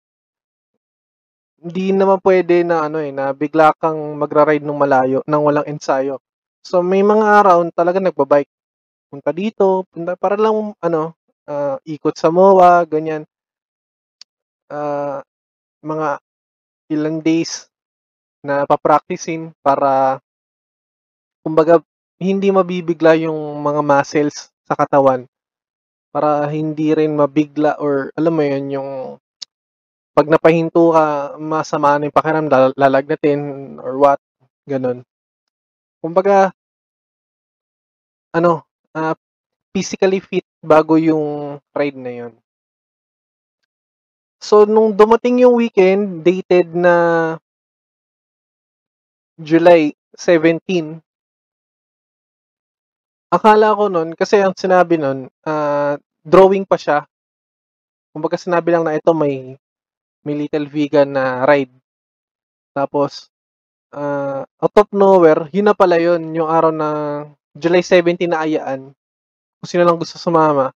hindi 1.58 1.90
naman 1.90 2.22
pwede 2.22 2.62
na 2.62 2.86
ano 2.86 2.98
eh, 3.02 3.10
na 3.10 3.34
bigla 3.34 3.74
kang 3.78 3.98
magra-ride 4.18 4.62
ng 4.62 4.78
malayo 4.78 5.18
nang 5.26 5.42
walang 5.42 5.66
ensayo. 5.66 6.22
So, 6.62 6.82
may 6.82 7.02
mga 7.02 7.24
araw 7.42 7.66
talagang 7.74 8.06
nagba-bike. 8.06 8.50
Punta 9.10 9.30
dito, 9.34 9.86
punta 9.90 10.14
para 10.18 10.36
lang 10.38 10.74
ano, 10.82 11.16
ah, 11.48 11.78
ikot 11.86 12.14
sa 12.18 12.30
MOA, 12.30 12.84
ganyan. 12.86 13.24
Ah, 14.70 15.24
mga 15.84 16.20
ilang 16.92 17.18
days 17.24 17.68
na 18.44 18.64
pa-practicein 18.68 19.52
para 19.64 20.20
kumbaga 21.46 21.78
hindi 22.18 22.50
mabibigla 22.50 23.14
yung 23.14 23.62
mga 23.62 23.80
muscles 23.82 24.50
sa 24.66 24.74
katawan. 24.74 25.24
Para 26.10 26.48
hindi 26.50 26.92
rin 26.96 27.14
mabigla 27.14 27.78
or 27.78 28.10
alam 28.18 28.34
mo 28.34 28.42
yun, 28.42 28.64
yung 28.74 28.90
'pag 30.18 30.34
napahinto 30.34 30.90
ka, 30.90 31.38
masama 31.38 31.94
na 31.94 32.10
yung 32.10 32.18
pakiramdam, 32.18 32.74
lalagnatin 32.74 33.78
or 33.78 34.02
what, 34.02 34.18
gano'n. 34.66 35.06
Kumbaga 36.02 36.52
ano, 38.34 38.60
ah, 38.92 39.16
physically 39.72 40.20
fit 40.20 40.44
bago 40.60 41.00
yung 41.00 41.58
ride 41.72 41.96
na 41.98 42.12
yun. 42.26 42.34
So, 44.40 44.62
nung 44.62 44.94
dumating 44.94 45.42
yung 45.42 45.58
weekend, 45.58 46.22
dated 46.22 46.70
na 46.70 46.94
July 49.38 49.94
17 50.18 50.98
akala 53.32 53.76
ko 53.76 53.92
nun, 53.92 54.16
kasi 54.16 54.40
ang 54.40 54.56
sinabi 54.56 54.96
nun, 54.96 55.28
ah, 55.44 56.00
drawing 56.24 56.64
pa 56.64 56.80
siya. 56.80 57.04
Kumbaga 58.14 58.40
sinabi 58.40 58.72
lang 58.72 58.88
na 58.88 58.96
ito 58.96 59.12
may 59.12 59.60
may 60.28 60.36
Little 60.36 60.68
Vegan 60.68 61.16
na 61.16 61.48
ride. 61.48 61.72
Tapos, 62.76 63.32
ah, 63.96 64.44
out 64.60 64.76
of 64.76 64.88
nowhere, 64.92 65.48
yun 65.54 65.72
na 65.72 65.76
pala 65.76 65.96
yun, 65.96 66.36
yung 66.36 66.48
araw 66.52 66.72
na 66.72 66.88
July 67.56 67.80
17 67.80 68.28
na 68.28 68.44
ayaan. 68.44 68.92
Kung 69.58 69.68
sino 69.68 69.82
lang 69.88 69.96
gusto 69.96 70.20
sumama. 70.20 70.70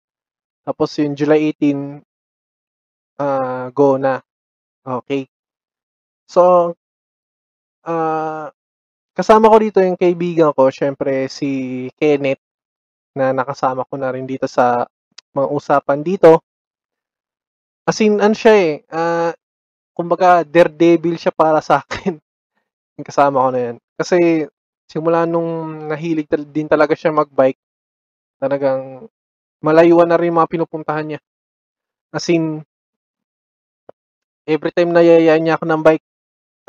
Tapos 0.64 0.96
yung 0.98 1.12
July 1.18 1.52
18, 1.52 2.00
ah, 3.20 3.68
go 3.74 4.00
na. 4.00 4.20
Okey. 4.86 5.28
So, 6.26 6.74
ah, 7.86 8.48
kasama 9.16 9.52
ko 9.52 9.56
dito 9.60 9.78
yung 9.82 10.00
kaibigan 10.00 10.54
ko, 10.56 10.70
siyempre 10.72 11.28
si 11.28 11.88
Kenneth, 11.98 12.42
na 13.16 13.32
nakasama 13.36 13.84
ko 13.88 13.94
na 14.00 14.12
rin 14.14 14.24
dito 14.24 14.48
sa 14.48 14.88
mga 15.36 15.48
usapan 15.52 16.00
dito. 16.00 16.40
As 17.86 17.98
in 17.98 18.22
ano 18.22 18.34
siya 18.36 18.54
eh, 18.54 18.72
ah, 18.94 19.32
kumbaga 19.96 20.42
daredevil 20.46 21.16
siya 21.20 21.32
para 21.34 21.60
sa'kin, 21.62 22.16
yung 22.98 23.06
kasama 23.06 23.44
ko 23.44 23.50
na 23.52 23.60
yan. 23.72 23.76
Kasi 23.96 24.46
simula 24.90 25.24
nung 25.28 25.88
nahilig 25.88 26.28
din 26.52 26.68
talaga 26.68 26.94
siya 26.96 27.14
mag-bike, 27.14 27.60
talagang 28.42 29.08
malayuan 29.64 30.08
na 30.10 30.18
rin 30.20 30.34
mga 30.34 30.50
pinupuntahan 30.50 31.06
niya. 31.16 31.20
As 32.12 32.26
in 32.32 32.64
everytime 34.46 34.90
na 34.92 35.02
yayaan 35.04 35.42
niya 35.44 35.54
ako 35.58 35.64
ng 35.70 35.82
bike, 35.86 36.04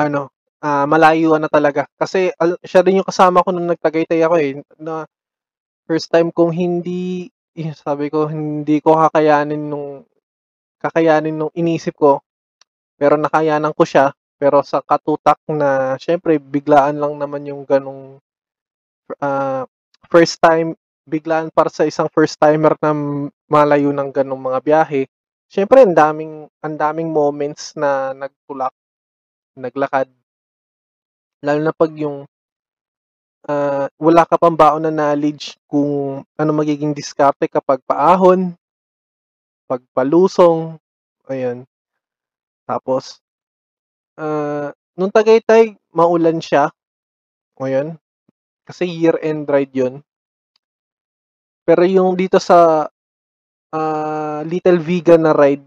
ano, 0.02 0.30
ah, 0.64 0.86
malayuan 0.90 1.42
na 1.44 1.52
talaga. 1.52 1.88
Kasi 1.98 2.32
al 2.38 2.58
siya 2.64 2.82
rin 2.86 3.02
yung 3.02 3.10
kasama 3.10 3.44
ko 3.46 3.50
nung 3.54 3.70
nag-Tagaytay 3.70 4.22
ako 4.26 4.36
eh, 4.42 4.52
na 4.82 5.06
first 5.88 6.10
time 6.12 6.32
kong 6.34 6.54
hindi 6.56 7.30
eh, 7.58 7.74
sabi 7.78 8.10
ko 8.10 8.26
hindi 8.30 8.82
ko 8.82 8.98
kakayanin 8.98 9.70
nung 9.70 10.06
kakayanin 10.82 11.36
nung 11.38 11.54
inisip 11.56 11.96
ko. 11.98 12.22
Pero 12.98 13.16
nakayanan 13.18 13.74
ko 13.76 13.84
siya. 13.84 14.14
Pero 14.38 14.60
sa 14.66 14.84
katutak 14.84 15.40
na 15.48 15.96
syempre 16.02 16.36
biglaan 16.42 17.00
lang 17.00 17.16
naman 17.16 17.48
yung 17.48 17.64
ganong 17.64 18.20
uh, 19.24 19.64
first 20.12 20.40
time 20.44 20.76
biglaan 21.04 21.52
para 21.52 21.68
sa 21.68 21.84
isang 21.84 22.08
first 22.12 22.40
timer 22.40 22.76
na 22.80 22.96
malayo 23.48 23.92
ng 23.92 24.10
ganong 24.12 24.40
mga 24.40 24.60
biyahe. 24.64 25.02
Syempre 25.52 25.84
ang 25.84 25.94
daming 25.94 26.48
ang 26.64 26.76
daming 26.80 27.12
moments 27.12 27.76
na 27.78 28.16
nagtulak, 28.16 28.74
naglakad. 29.56 30.10
Lalo 31.44 31.60
na 31.60 31.76
pag 31.76 31.92
yung 31.94 32.24
uh, 33.48 33.86
wala 34.00 34.24
ka 34.24 34.40
pang 34.40 34.56
baon 34.56 34.88
na 34.88 34.94
knowledge 34.94 35.60
kung 35.68 36.24
ano 36.24 36.52
magiging 36.56 36.96
diskarte 36.96 37.48
kapag 37.52 37.84
paahon, 37.84 38.56
pagpalusong, 39.68 40.80
ayun. 41.28 41.68
Tapos, 42.64 43.20
uh, 44.20 44.72
nung 44.96 45.12
Tagaytay, 45.12 45.76
maulan 45.92 46.40
siya. 46.40 46.72
Ayun. 47.60 48.00
Kasi 48.64 48.88
year-end 48.88 49.46
ride 49.52 49.76
yun. 49.76 49.96
Pero 51.64 51.84
yung 51.88 52.16
dito 52.16 52.40
sa 52.40 52.88
uh, 53.72 54.40
Little 54.48 54.80
Vegan 54.80 55.24
na 55.28 55.36
ride, 55.36 55.64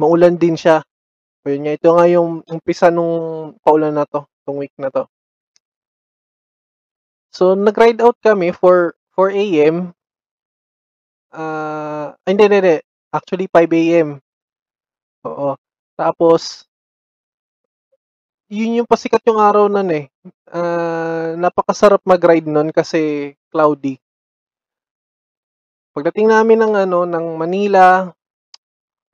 maulan 0.00 0.36
din 0.36 0.56
siya. 0.56 0.84
Ayun 1.44 1.68
nga, 1.68 1.76
ito 1.76 1.88
nga 1.92 2.06
yung 2.08 2.30
umpisa 2.48 2.88
nung 2.88 3.52
paulan 3.60 3.92
na 3.92 4.08
to, 4.08 4.24
tong 4.48 4.60
week 4.60 4.72
na 4.80 4.88
to. 4.88 5.04
So, 7.34 7.52
nag-ride 7.58 8.00
out 8.00 8.16
kami 8.22 8.54
for 8.54 8.94
4 9.18 9.34
a.m. 9.34 9.92
Uh, 11.34 12.14
hindi, 12.24 12.46
hindi, 12.46 12.58
hindi. 12.62 12.76
Actually, 13.10 13.50
5 13.50 13.74
a.m. 13.74 14.08
Oo. 15.26 15.58
Tapos, 15.94 16.66
yun 18.50 18.82
yung 18.82 18.88
pasikat 18.90 19.22
yung 19.26 19.40
araw 19.40 19.66
nun 19.66 19.90
eh. 19.90 20.06
Uh, 20.50 21.34
napakasarap 21.38 22.02
mag-ride 22.06 22.46
nun 22.46 22.70
kasi 22.70 23.32
cloudy. 23.50 23.98
Pagdating 25.94 26.30
namin 26.30 26.58
ng 26.58 26.74
ano 26.86 27.06
ng 27.06 27.26
Manila, 27.38 28.10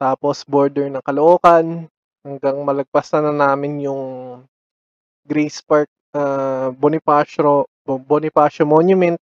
tapos 0.00 0.44
border 0.48 0.88
ng 0.88 1.04
Caloocan, 1.04 1.84
hanggang 2.24 2.56
malagpas 2.64 3.12
na, 3.12 3.28
na 3.28 3.52
namin 3.52 3.84
yung 3.84 4.02
Grace 5.24 5.60
Park 5.60 5.88
uh, 6.16 6.72
Bonifacio 6.72 7.68
Bonifacio 7.84 8.64
Monument, 8.64 9.20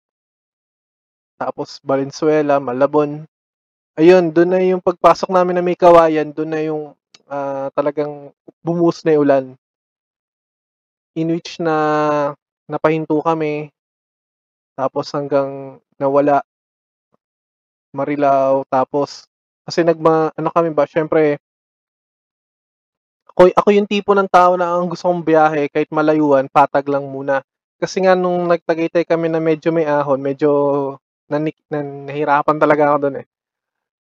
tapos 1.38 1.78
Valenzuela, 1.86 2.58
Malabon. 2.58 3.26
Ayun, 3.98 4.30
doon 4.34 4.50
na 4.50 4.62
yung 4.62 4.82
pagpasok 4.82 5.30
namin 5.30 5.58
na 5.58 5.64
may 5.66 5.78
kawayan, 5.78 6.34
doon 6.34 6.52
na 6.54 6.62
yung 6.62 6.97
uh, 7.30 7.68
talagang 7.76 8.32
bumus 8.64 9.04
na 9.04 9.16
yung 9.16 9.24
ulan. 9.24 9.46
In 11.18 11.34
which 11.34 11.58
na 11.62 11.76
napahinto 12.68 13.20
kami, 13.24 13.72
tapos 14.78 15.10
hanggang 15.16 15.82
nawala 15.98 16.46
Marilao, 17.96 18.62
tapos 18.70 19.26
kasi 19.66 19.82
nagma 19.82 20.30
ano 20.38 20.50
kami 20.54 20.70
ba, 20.72 20.86
syempre 20.86 21.42
ako, 23.38 23.54
ako 23.54 23.70
yung 23.70 23.86
tipo 23.86 24.18
ng 24.18 24.30
tao 24.30 24.58
na 24.58 24.74
ang 24.74 24.90
gusto 24.90 25.06
kong 25.06 25.22
biyahe 25.22 25.70
kahit 25.70 25.94
malayuan, 25.94 26.50
patag 26.50 26.90
lang 26.90 27.06
muna. 27.06 27.46
Kasi 27.78 28.02
nga 28.02 28.18
nung 28.18 28.50
nagtagaytay 28.50 29.06
kami 29.06 29.30
na 29.30 29.38
medyo 29.38 29.70
may 29.70 29.86
ahon, 29.86 30.18
medyo 30.18 30.50
nanik, 31.30 31.54
nan, 31.70 32.10
nahirapan 32.10 32.58
talaga 32.58 32.90
ako 32.90 32.98
doon 33.06 33.16
eh. 33.22 33.26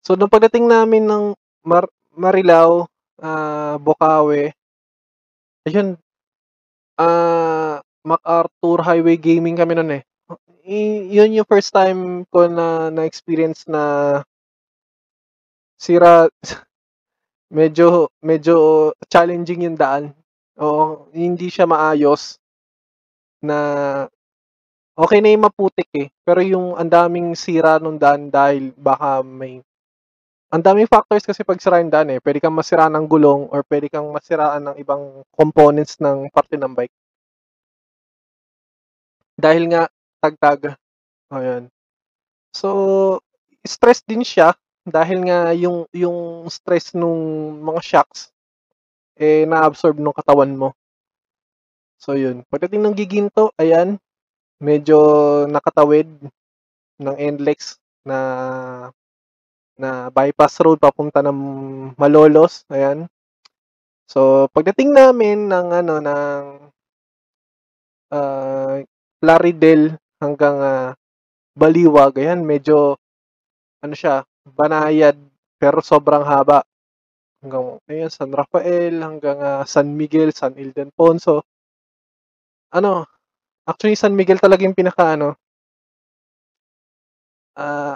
So 0.01 0.17
nung 0.17 0.33
pagdating 0.33 0.65
namin 0.65 1.05
ng 1.05 1.23
Mar- 1.61 1.93
Marilao, 2.17 2.89
uh, 3.21 3.75
Bocaue, 3.81 4.53
ayun, 5.67 5.97
uh, 6.97 7.79
MacArthur 8.07 8.79
Highway 8.83 9.17
Gaming 9.19 9.57
kami 9.57 9.73
noon 9.75 10.01
eh. 10.01 10.03
I, 10.67 11.07
yun 11.07 11.31
yung 11.31 11.47
first 11.47 11.71
time 11.71 12.27
ko 12.27 12.43
na 12.51 12.91
na-experience 12.91 13.71
na 13.71 14.19
sira 15.79 16.27
medyo 17.57 18.11
medyo 18.19 18.91
challenging 19.07 19.63
yung 19.71 19.79
daan. 19.79 20.11
Oo, 20.59 21.07
hindi 21.13 21.47
siya 21.47 21.69
maayos 21.69 22.41
na 23.39 23.57
okay 24.97 25.21
na 25.21 25.31
yung 25.31 25.45
maputik 25.47 25.87
eh. 25.95 26.09
Pero 26.25 26.41
yung 26.43 26.75
ang 26.75 26.89
daming 26.89 27.37
sira 27.37 27.77
nung 27.79 27.95
daan 28.01 28.27
dahil 28.33 28.73
baka 28.75 29.21
may 29.23 29.61
ang 30.47 30.63
daming 30.63 30.87
factors 30.87 31.27
kasi 31.27 31.43
pag 31.43 31.59
sira 31.59 31.83
yung 31.83 31.91
daan 31.91 32.11
eh. 32.13 32.19
Pwede 32.23 32.39
kang 32.39 32.55
masira 32.55 32.87
ng 32.87 33.05
gulong 33.07 33.51
or 33.51 33.67
pwede 33.67 33.91
kang 33.91 34.07
masiraan 34.15 34.71
ng 34.71 34.75
ibang 34.79 35.23
components 35.35 35.99
ng 35.99 36.31
parte 36.31 36.55
ng 36.55 36.71
bike. 36.71 36.95
Dahil 39.37 39.69
nga 39.69 39.91
tagtag. 40.23 40.73
Ayan. 41.29 41.69
So, 42.55 42.69
stress 43.67 44.01
din 44.07 44.23
siya 44.23 44.55
dahil 44.87 45.27
nga 45.27 45.51
yung 45.51 45.83
yung 45.91 46.47
stress 46.47 46.95
nung 46.95 47.19
mga 47.59 47.81
shocks 47.83 48.31
eh 49.17 49.43
na-absorb 49.49 49.97
ng 49.99 50.15
katawan 50.15 50.53
mo. 50.53 50.71
So 51.97 52.13
yun, 52.13 52.45
pagdating 52.47 52.85
ng 52.85 52.95
Giginto, 52.95 53.51
ayan, 53.57 53.97
medyo 54.61 54.97
nakatawid 55.49 56.07
ng 57.01 57.15
NLEX 57.17 57.81
na 58.05 58.17
na 59.77 60.09
bypass 60.09 60.59
road 60.61 60.81
papunta 60.81 61.21
ng 61.21 61.39
Malolos, 61.95 62.65
ayan. 62.69 63.07
So 64.09 64.49
pagdating 64.51 64.91
namin 64.93 65.47
ng 65.51 65.67
ano 65.73 65.95
ng 66.01 66.43
uh, 68.11 68.75
Plaridel 69.17 69.97
hanggang 70.21 70.57
uh, 70.61 70.89
Baliwag, 71.57 72.17
ayan, 72.21 72.45
medyo 72.45 72.97
ano 73.81 73.93
siya, 73.97 74.25
banayad 74.45 75.17
pero 75.57 75.81
sobrang 75.81 76.25
haba. 76.25 76.61
Hanggang 77.41 77.77
ayan, 77.89 78.09
San 78.09 78.33
Rafael, 78.33 78.97
hanggang 79.01 79.37
uh, 79.41 79.63
San 79.65 79.93
Miguel, 79.93 80.33
San 80.33 80.57
Ildefonso 80.57 81.45
ano, 82.71 83.07
actually 83.67 83.95
San 83.95 84.15
Miguel 84.15 84.39
talaga 84.39 84.63
yung 84.63 84.77
pinaka 84.77 85.15
ano, 85.15 85.35
ah, 87.55 87.95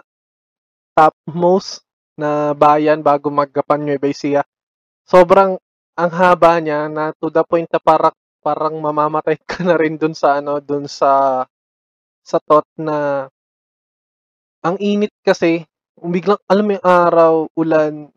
topmost 1.10 1.82
na 2.14 2.54
bayan 2.54 3.02
bago 3.02 3.34
maggapan 3.34 3.82
Nueva 3.82 4.06
Ecija. 4.06 4.42
Sobrang 5.10 5.58
ang 5.98 6.12
haba 6.14 6.62
niya 6.62 6.86
na 6.92 7.10
to 7.18 7.34
the 7.34 7.42
point 7.46 7.66
na 7.74 7.82
parang 7.82 8.14
parang 8.46 8.78
mamamatay 8.78 9.38
ka 9.50 9.66
na 9.66 9.78
rin 9.78 9.98
dun 9.98 10.14
sa 10.14 10.38
ano, 10.38 10.62
dun 10.62 10.86
sa 10.86 11.44
sa 12.22 12.38
thought 12.46 12.70
na 12.78 13.26
ang 14.62 14.78
init 14.78 15.10
kasi, 15.26 15.66
biglang 15.98 16.38
alam 16.46 16.66
mo 16.70 16.72
yung 16.78 16.86
araw, 16.86 17.34
ulan, 17.58 18.14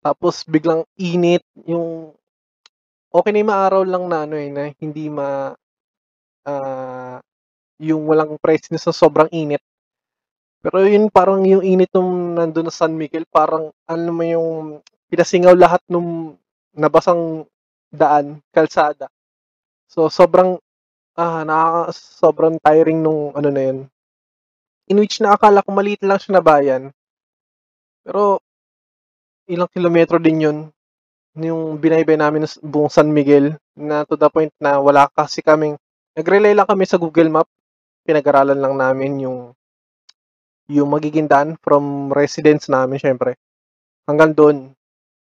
tapos 0.00 0.44
biglang 0.48 0.84
init, 0.96 1.44
yung 1.68 2.16
okay 3.12 3.30
na 3.32 3.40
yung 3.44 3.52
maaraw 3.52 3.82
lang 3.84 4.04
na 4.08 4.24
ano 4.24 4.36
eh, 4.40 4.48
na 4.52 4.72
hindi 4.80 5.08
ma 5.12 5.52
ah, 6.48 7.18
yung 7.80 8.04
walang 8.08 8.36
presence 8.40 8.84
sa 8.88 8.94
sobrang 8.96 9.28
init. 9.32 9.60
Pero 10.64 10.80
yun 10.88 11.12
parang 11.12 11.44
yung 11.44 11.60
init 11.60 11.92
nung 11.92 12.40
nandun 12.40 12.72
sa 12.72 12.88
San 12.88 12.96
Miguel, 12.96 13.28
parang 13.28 13.68
ano 13.84 14.10
mo 14.10 14.24
yung 14.24 14.48
pinasingaw 15.12 15.52
lahat 15.52 15.84
nung 15.92 16.40
nabasang 16.72 17.44
daan, 17.92 18.40
kalsada. 18.48 19.12
So 19.92 20.08
sobrang 20.08 20.56
ah 21.20 21.44
nakaka 21.44 21.92
sobrang 21.94 22.56
tiring 22.64 23.04
nung 23.04 23.36
ano 23.36 23.48
na 23.52 23.62
yun. 23.68 23.78
In 24.88 24.98
which 25.00 25.20
na 25.20 25.36
akala 25.36 25.60
ko 25.60 25.70
maliit 25.76 26.00
lang 26.00 26.16
siya 26.16 26.40
na 26.40 26.44
bayan. 26.44 26.88
Pero 28.00 28.40
ilang 29.44 29.68
kilometro 29.68 30.16
din 30.16 30.44
yun 30.48 30.58
yung 31.36 31.76
binaybay 31.76 32.16
namin 32.16 32.48
sa 32.48 32.56
buong 32.64 32.88
San 32.88 33.12
Miguel 33.12 33.58
na 33.76 34.06
to 34.08 34.16
the 34.16 34.30
point 34.32 34.54
na 34.62 34.78
wala 34.80 35.10
kasi 35.12 35.42
kaming 35.44 35.76
Nag-rely 36.14 36.54
lang 36.54 36.70
kami 36.70 36.86
sa 36.86 36.94
Google 36.94 37.26
Map. 37.26 37.50
Pinag-aralan 38.06 38.54
lang 38.54 38.78
namin 38.78 39.26
yung 39.26 39.50
yung 40.70 40.92
magiging 40.92 41.28
daan 41.28 41.56
from 41.60 42.08
residence 42.12 42.68
namin 42.68 42.96
syempre. 42.96 43.36
Hanggang 44.08 44.32
doon. 44.32 44.56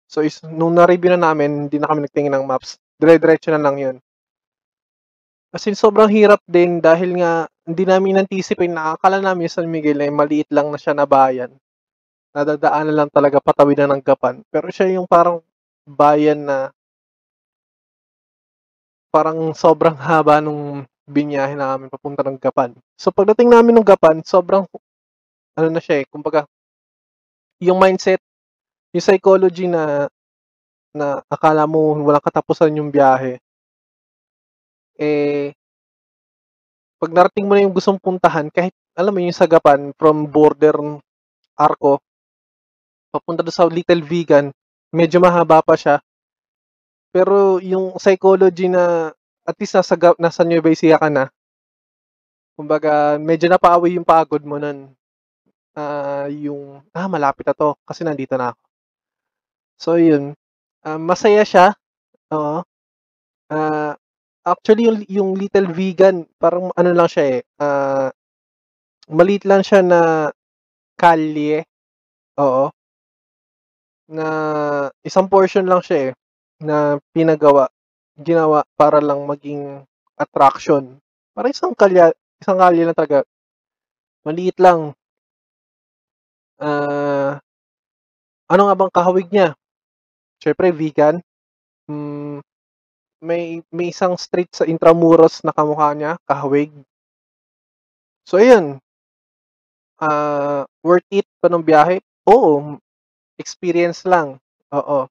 So 0.08 0.24
is, 0.24 0.40
nung 0.42 0.74
na-review 0.74 1.14
na 1.14 1.30
namin, 1.30 1.68
hindi 1.68 1.76
na 1.78 1.90
kami 1.90 2.06
nagtingin 2.06 2.32
ng 2.34 2.46
maps. 2.48 2.80
Dire-diretso 2.98 3.52
na 3.54 3.62
lang 3.62 3.76
yun. 3.78 3.96
Kasi 5.48 5.72
sobrang 5.72 6.10
hirap 6.12 6.44
din 6.44 6.80
dahil 6.82 7.20
nga 7.20 7.48
hindi 7.64 7.84
namin 7.88 8.24
anticipate 8.24 8.68
na 8.72 8.96
akala 8.96 9.20
namin 9.20 9.48
San 9.48 9.68
Miguel 9.68 10.00
ay 10.00 10.12
maliit 10.12 10.48
lang 10.52 10.68
na 10.68 10.76
siya 10.80 10.92
na 10.92 11.08
bayan. 11.08 11.52
Nadadaanan 12.36 12.94
lang 12.96 13.10
talaga 13.12 13.40
patawid 13.40 13.80
na 13.80 13.96
ng 13.96 14.02
gapan. 14.04 14.44
Pero 14.52 14.68
siya 14.68 14.92
yung 14.92 15.08
parang 15.08 15.40
bayan 15.88 16.44
na 16.44 16.68
parang 19.08 19.56
sobrang 19.56 19.96
haba 19.96 20.40
nung 20.44 20.84
binyahe 21.08 21.56
namin 21.56 21.88
papunta 21.88 22.20
ng 22.20 22.36
Gapan. 22.36 22.76
So 23.00 23.08
pagdating 23.08 23.48
namin 23.48 23.80
ng 23.80 23.86
Gapan, 23.88 24.20
sobrang 24.20 24.68
ano 25.58 25.68
na 25.74 25.82
siya 25.82 26.02
eh, 26.02 26.06
kumbaga 26.06 26.46
yung 27.58 27.82
mindset, 27.82 28.22
yung 28.94 29.02
psychology 29.02 29.66
na 29.66 30.06
na 30.94 31.20
akala 31.26 31.66
mo 31.66 31.98
walang 32.06 32.22
katapusan 32.22 32.78
yung 32.78 32.94
biyahe. 32.94 33.42
Eh, 34.98 35.54
pag 36.98 37.10
narating 37.14 37.46
mo 37.46 37.54
na 37.54 37.62
yung 37.62 37.74
gustong 37.74 37.98
puntahan, 37.98 38.50
kahit 38.50 38.74
alam 38.98 39.14
mo 39.14 39.22
yung 39.22 39.34
sagapan 39.34 39.94
from 39.94 40.26
border 40.26 40.74
Arco, 41.54 42.02
papunta 43.14 43.46
doon 43.46 43.54
sa 43.54 43.70
Little 43.70 44.02
Vegan, 44.02 44.50
medyo 44.90 45.22
mahaba 45.22 45.62
pa 45.62 45.78
siya. 45.78 46.02
Pero 47.14 47.62
yung 47.62 47.94
psychology 48.02 48.66
na 48.66 49.14
at 49.46 49.56
least 49.56 49.78
nasa, 49.78 49.94
nasa 50.18 50.42
Nueva 50.42 50.68
Ecija 50.74 50.98
ka 50.98 51.08
na, 51.08 51.30
kumbaga 52.58 53.16
medyo 53.22 53.46
napaawi 53.46 53.94
yung 53.94 54.04
pagod 54.06 54.42
mo 54.42 54.58
nun. 54.58 54.97
Uh, 55.78 56.26
yung, 56.34 56.82
ah, 56.90 57.06
malapit 57.06 57.46
na 57.46 57.54
to 57.54 57.78
kasi 57.86 58.02
nandito 58.02 58.34
na 58.34 58.50
ako. 58.50 58.62
So, 59.78 59.94
yun. 59.94 60.34
Uh, 60.82 60.98
masaya 60.98 61.46
siya. 61.46 61.78
Oo. 62.34 62.66
Uh, 63.46 63.94
actually, 64.42 64.90
yung, 64.90 64.98
yung 65.06 65.30
Little 65.38 65.70
Vegan, 65.70 66.26
parang 66.42 66.74
ano 66.74 66.90
lang 66.90 67.06
siya 67.06 67.24
eh. 67.38 67.40
Uh, 67.62 68.10
maliit 69.06 69.46
lang 69.46 69.62
siya 69.62 69.86
na 69.86 70.00
kalye. 70.98 71.62
Oo. 72.42 72.74
Na 74.10 74.26
isang 75.06 75.30
portion 75.30 75.62
lang 75.70 75.78
siya 75.78 76.10
eh. 76.10 76.12
Na 76.58 76.98
pinagawa. 77.14 77.70
Ginawa 78.18 78.66
para 78.74 78.98
lang 78.98 79.22
maging 79.30 79.86
attraction. 80.18 80.98
Para 81.38 81.54
isang 81.54 81.70
kalya, 81.78 82.10
isang 82.42 82.58
kalye 82.58 82.82
lang 82.82 82.98
talaga. 82.98 83.22
Maliit 84.26 84.58
lang. 84.58 84.97
Uh, 86.58 87.38
ano 88.50 88.62
nga 88.66 88.74
bang 88.74 88.92
kahawig 88.92 89.28
niya? 89.30 89.54
Siyempre, 90.42 90.72
vegan. 90.74 91.22
Mm, 91.90 92.40
may 93.24 93.60
may 93.74 93.90
isang 93.94 94.14
street 94.18 94.52
sa 94.54 94.66
Intramuros 94.68 95.42
na 95.46 95.54
kamukha 95.54 95.92
niya, 95.96 96.16
kahawig. 96.28 96.72
So, 98.26 98.38
ayun. 98.38 98.80
Uh, 99.98 100.62
worth 100.86 101.02
it 101.10 101.26
pa 101.42 101.50
ng 101.50 101.58
biyahe? 101.66 101.98
Oo. 102.30 102.78
Experience 103.38 104.06
lang. 104.06 104.38
Oo. 104.74 105.08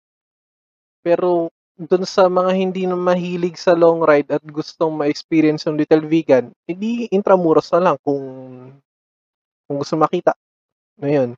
Pero, 1.05 1.53
dun 1.77 2.05
sa 2.09 2.25
mga 2.25 2.51
hindi 2.57 2.83
na 2.89 2.97
mahilig 2.97 3.57
sa 3.61 3.77
long 3.77 4.01
ride 4.01 4.33
at 4.33 4.41
gustong 4.49 4.97
ma-experience 4.97 5.69
yung 5.69 5.77
Little 5.77 6.05
Vegan, 6.09 6.49
hindi 6.65 7.05
Intramuros 7.13 7.69
na 7.73 7.91
lang 7.93 7.97
kung 8.01 8.23
kung 9.67 9.77
gusto 9.81 9.95
makita. 9.99 10.33
Ngayon. 10.97 11.37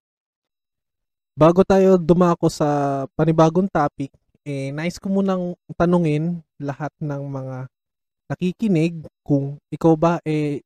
Bago 1.35 1.67
tayo 1.67 1.99
dumako 1.99 2.47
sa 2.47 3.03
panibagong 3.15 3.67
topic, 3.67 4.11
eh, 4.47 4.71
nice 4.71 4.95
ko 4.95 5.11
munang 5.11 5.55
tanungin 5.75 6.39
lahat 6.55 6.95
ng 7.03 7.23
mga 7.27 7.67
nakikinig 8.31 9.03
kung 9.25 9.59
ikaw 9.67 9.97
ba 9.99 10.13
eh 10.23 10.63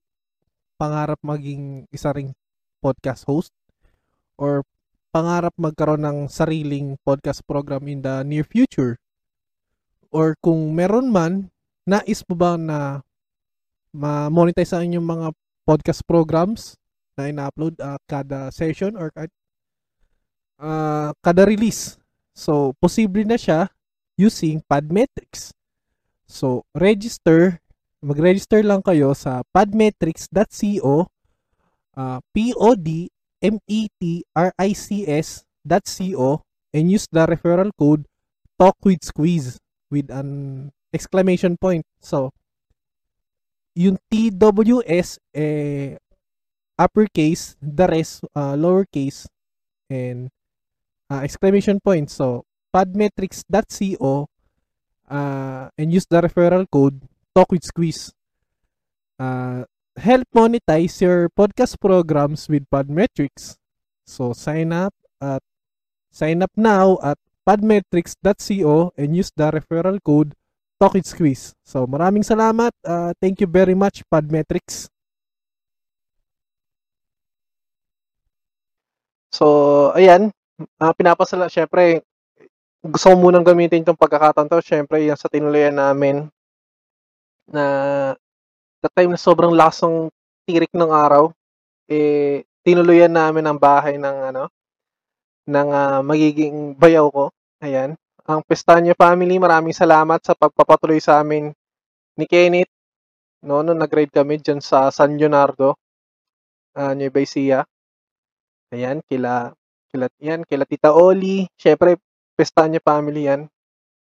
pangarap 0.77 1.17
maging 1.23 1.87
isa 1.95 2.11
ring 2.11 2.35
podcast 2.83 3.23
host 3.23 3.55
or 4.35 4.67
pangarap 5.15 5.55
magkaroon 5.55 6.03
ng 6.03 6.19
sariling 6.27 6.99
podcast 7.07 7.39
program 7.47 7.87
in 7.87 8.03
the 8.03 8.19
near 8.27 8.43
future 8.43 8.99
or 10.11 10.35
kung 10.43 10.75
meron 10.75 11.07
man 11.07 11.47
nais 11.87 12.19
mo 12.27 12.35
ba 12.35 12.59
na 12.59 12.99
ma-monetize 13.95 14.75
ang 14.75 14.91
inyong 14.91 15.07
mga 15.07 15.27
podcast 15.63 16.03
programs 16.03 16.75
na 17.17 17.29
ina-upload 17.29 17.77
uh, 17.81 17.99
kada 18.09 18.49
session 18.49 18.97
or 18.97 19.13
uh, 20.61 21.09
kada 21.21 21.43
release 21.45 21.97
so 22.33 22.73
posible 22.81 23.23
na 23.25 23.37
siya 23.37 23.69
using 24.17 24.61
Podmetrics 24.65 25.53
So, 26.33 26.65
register, 26.73 27.61
mag-register 28.01 28.65
lang 28.65 28.81
kayo 28.81 29.13
sa 29.13 29.45
podmetrics.co, 29.53 31.05
uh, 31.93 32.19
P-O-D-M-E-T-R-I-C-S.co, 32.33 33.09
and 36.73 36.89
use 36.89 37.05
the 37.13 37.23
referral 37.29 37.69
code 37.77 38.09
talk 38.57 38.73
with 38.81 39.05
squeeze 39.05 39.61
with 39.93 40.09
an 40.09 40.73
exclamation 40.89 41.53
point. 41.53 41.85
So, 42.01 42.33
yung 43.77 44.01
TWS 44.09 45.21
eh, 45.37 46.01
uppercase, 46.77 47.55
the 47.61 47.87
rest 47.87 48.23
uh, 48.35 48.53
lowercase, 48.53 49.27
and 49.89 50.29
uh, 51.09 51.21
exclamation 51.23 51.79
point. 51.79 52.09
So, 52.09 52.45
padmetrics.co 52.73 54.27
uh, 55.09 55.69
and 55.77 55.93
use 55.93 56.05
the 56.09 56.21
referral 56.21 56.65
code 56.69 57.01
Talk 57.35 57.51
with 57.51 57.63
Squeeze. 57.63 58.13
Uh, 59.17 59.65
help 59.97 60.25
monetize 60.33 61.01
your 61.01 61.29
podcast 61.29 61.79
programs 61.79 62.49
with 62.49 62.65
Podmetrics. 62.69 63.57
So 64.05 64.33
sign 64.33 64.73
up 64.73 64.93
at 65.21 65.41
sign 66.11 66.43
up 66.43 66.51
now 66.55 66.99
at 67.01 67.17
podmetrics.co 67.47 68.93
and 68.97 69.15
use 69.15 69.31
the 69.35 69.49
referral 69.51 69.97
code 70.03 70.33
Talk 70.79 70.93
with 70.93 71.05
Squeeze. 71.05 71.53
So 71.65 71.87
maraming 71.87 72.25
salamat. 72.25 72.73
Uh, 72.85 73.13
thank 73.21 73.41
you 73.41 73.49
very 73.49 73.73
much 73.73 74.05
Podmetrics. 74.09 74.92
So, 79.33 79.89
ayan, 79.97 80.29
uh, 80.77 80.93
pinapasala, 80.93 81.49
syempre, 81.49 82.05
gusto 82.85 83.09
ko 83.09 83.15
munang 83.17 83.41
gamitin 83.41 83.81
itong 83.81 83.97
pagkakataon 83.97 84.45
to, 84.45 84.61
syempre, 84.61 85.01
yan 85.01 85.17
sa 85.17 85.25
tinuloyan 85.25 85.73
namin 85.73 86.29
na 87.49 87.65
the 88.85 88.89
time 88.93 89.15
na 89.15 89.19
sobrang 89.19 89.57
lakas 89.57 89.81
ng 89.89 90.13
tirik 90.45 90.69
ng 90.77 90.91
araw, 90.93 91.33
eh, 91.89 92.45
tinuluyan 92.61 93.09
namin 93.09 93.49
ang 93.49 93.57
bahay 93.57 93.97
ng 93.97 94.17
ano, 94.29 94.53
ng 95.49 95.69
uh, 95.73 95.99
magiging 96.05 96.77
bayaw 96.77 97.09
ko. 97.09 97.25
Ayan. 97.65 97.97
Ang 98.23 98.39
Pestanya 98.47 98.95
family, 98.95 99.35
maraming 99.41 99.75
salamat 99.75 100.21
sa 100.23 100.37
pagpapatuloy 100.37 101.01
sa 101.01 101.19
amin 101.19 101.51
ni 102.15 102.25
Kenneth. 102.29 102.71
No, 103.43 103.59
nung 103.59 103.81
nag-ride 103.81 104.13
kami 104.13 104.39
dyan 104.39 104.63
sa 104.63 104.87
San 104.93 105.19
Leonardo, 105.19 105.75
uh, 106.79 106.93
Nueva 106.95 107.19
Ecija. 107.19 107.67
Ayan, 108.73 109.05
kila, 109.05 109.53
kila, 109.93 110.09
yan, 110.17 110.41
kila 110.49 110.65
Tita 110.65 110.89
Oli. 110.89 111.45
Syempre, 111.53 112.01
Pestanya 112.33 112.81
family 112.81 113.29
yan. 113.29 113.45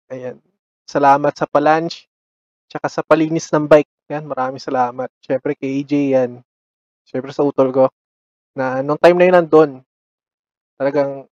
Ayan. 0.06 0.38
Salamat 0.86 1.34
sa 1.34 1.46
palunch. 1.50 2.06
Tsaka 2.70 2.86
sa 2.86 3.02
palinis 3.02 3.50
ng 3.50 3.66
bike. 3.66 3.90
Yan, 4.14 4.24
maraming 4.30 4.62
salamat. 4.62 5.10
Siyempre 5.18 5.58
kay 5.58 5.82
AJ 5.82 5.92
yan. 6.14 6.30
Siyempre 7.02 7.34
sa 7.34 7.42
utol 7.42 7.74
ko. 7.74 7.84
Na 8.54 8.78
nung 8.78 9.00
time 9.00 9.18
na 9.18 9.26
yun 9.26 9.36
nandun, 9.42 9.70
talagang 10.78 11.26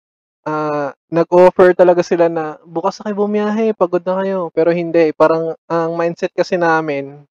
uh, 0.49 0.89
nag-offer 1.13 1.77
talaga 1.77 2.01
sila 2.01 2.25
na 2.25 2.57
bukas 2.65 2.97
na 2.99 3.11
kayo 3.11 3.21
bumiyahe, 3.21 3.77
pagod 3.77 4.01
na 4.01 4.25
kayo. 4.25 4.49
Pero 4.49 4.73
hindi, 4.73 5.13
parang 5.13 5.53
ang 5.69 5.93
mindset 5.93 6.33
kasi 6.33 6.57
namin, 6.57 7.21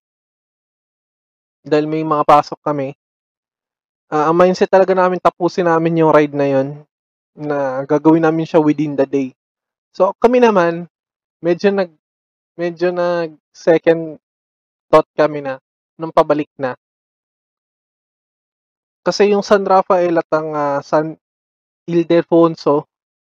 dahil 1.66 1.90
may 1.90 2.06
mga 2.06 2.22
pasok 2.22 2.62
kami, 2.62 2.94
uh, 4.12 4.24
ang 4.28 4.36
mindset 4.36 4.68
talaga 4.72 4.96
namin 4.96 5.20
tapusin 5.20 5.68
namin 5.68 6.00
yung 6.04 6.12
ride 6.12 6.34
na 6.36 6.46
yon 6.48 6.68
na 7.38 7.86
gagawin 7.86 8.24
namin 8.24 8.48
siya 8.48 8.58
within 8.58 8.98
the 8.98 9.06
day. 9.06 9.30
So, 9.94 10.10
kami 10.18 10.42
naman, 10.42 10.90
medyo 11.38 11.70
nag, 11.70 11.90
medyo 12.58 12.90
nag 12.90 13.38
second 13.54 14.18
thought 14.90 15.06
kami 15.14 15.44
na, 15.44 15.62
nung 15.94 16.10
pabalik 16.10 16.50
na. 16.58 16.74
Kasi 19.06 19.30
yung 19.30 19.46
San 19.46 19.62
Rafael 19.62 20.18
at 20.18 20.28
ang 20.34 20.50
uh, 20.52 20.80
San 20.82 21.14
Ildefonso, 21.86 22.84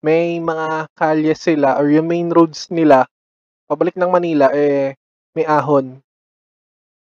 may 0.04 0.38
mga 0.38 0.92
kalye 0.94 1.34
sila 1.34 1.80
or 1.80 1.88
yung 1.88 2.12
main 2.12 2.28
roads 2.28 2.68
nila, 2.68 3.08
pabalik 3.72 3.96
ng 3.96 4.12
Manila, 4.12 4.52
eh, 4.52 5.00
may 5.32 5.48
ahon. 5.48 6.04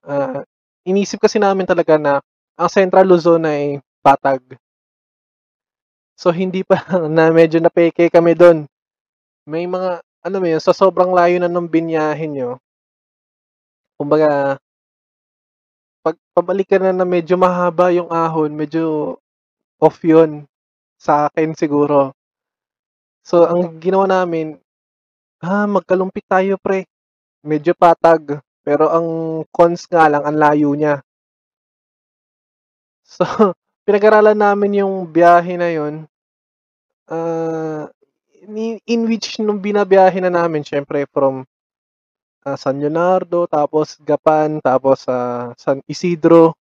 Uh, 0.03 0.43
inisip 0.83 1.23
kasi 1.23 1.39
namin 1.39 1.63
talaga 1.63 1.95
na 1.95 2.19
ang 2.61 2.69
Central 2.69 3.09
Luzon 3.09 3.43
ay 3.49 3.81
patag. 4.05 4.41
So, 6.13 6.29
hindi 6.29 6.61
pa 6.61 6.77
na 7.09 7.33
medyo 7.33 7.57
napeke 7.57 8.13
kami 8.13 8.37
doon 8.37 8.69
may 9.49 9.65
mga 9.65 10.05
ano 10.21 10.35
mo 10.37 10.45
yun, 10.45 10.61
sa 10.61 10.73
sobrang 10.73 11.09
layo 11.17 11.41
na 11.41 11.49
nung 11.49 11.65
binyahin 11.65 12.31
nyo, 12.37 12.49
kumbaga, 13.97 14.61
pag 16.05 16.17
pabalik 16.33 16.69
na 16.77 16.93
na 16.93 17.05
medyo 17.05 17.37
mahaba 17.37 17.89
yung 17.89 18.09
ahon, 18.09 18.53
medyo 18.53 19.17
off 19.81 20.01
yun 20.05 20.45
sa 21.01 21.29
akin 21.29 21.57
siguro. 21.57 22.13
So, 23.25 23.45
ang 23.45 23.81
ginawa 23.81 24.09
namin, 24.09 24.57
ah, 25.41 25.65
magkalumpit 25.69 26.25
tayo 26.25 26.57
pre. 26.57 26.89
Medyo 27.45 27.77
patag. 27.77 28.41
Pero 28.61 28.89
ang 28.89 29.07
cons 29.49 29.85
nga 29.89 30.09
lang, 30.09 30.25
ang 30.25 30.37
layo 30.37 30.73
niya. 30.73 31.01
So, 33.11 33.27
pinag-aralan 33.85 34.39
namin 34.39 34.79
yung 34.79 35.03
biyahe 35.11 35.59
na 35.59 35.67
yun 35.67 36.07
ah, 37.11 37.91
in 38.87 39.01
which 39.05 39.37
nung 39.43 39.59
binabiyahe 39.59 40.23
na 40.23 40.31
namin 40.31 40.63
siyempre 40.63 41.03
from, 41.11 41.43
ah, 42.47 42.55
San 42.55 42.79
Leonardo, 42.79 43.45
tapos 43.51 43.99
Gapan, 43.99 44.63
tapos 44.63 45.05
sa 45.05 45.51
San 45.59 45.83
Isidro 45.85 46.55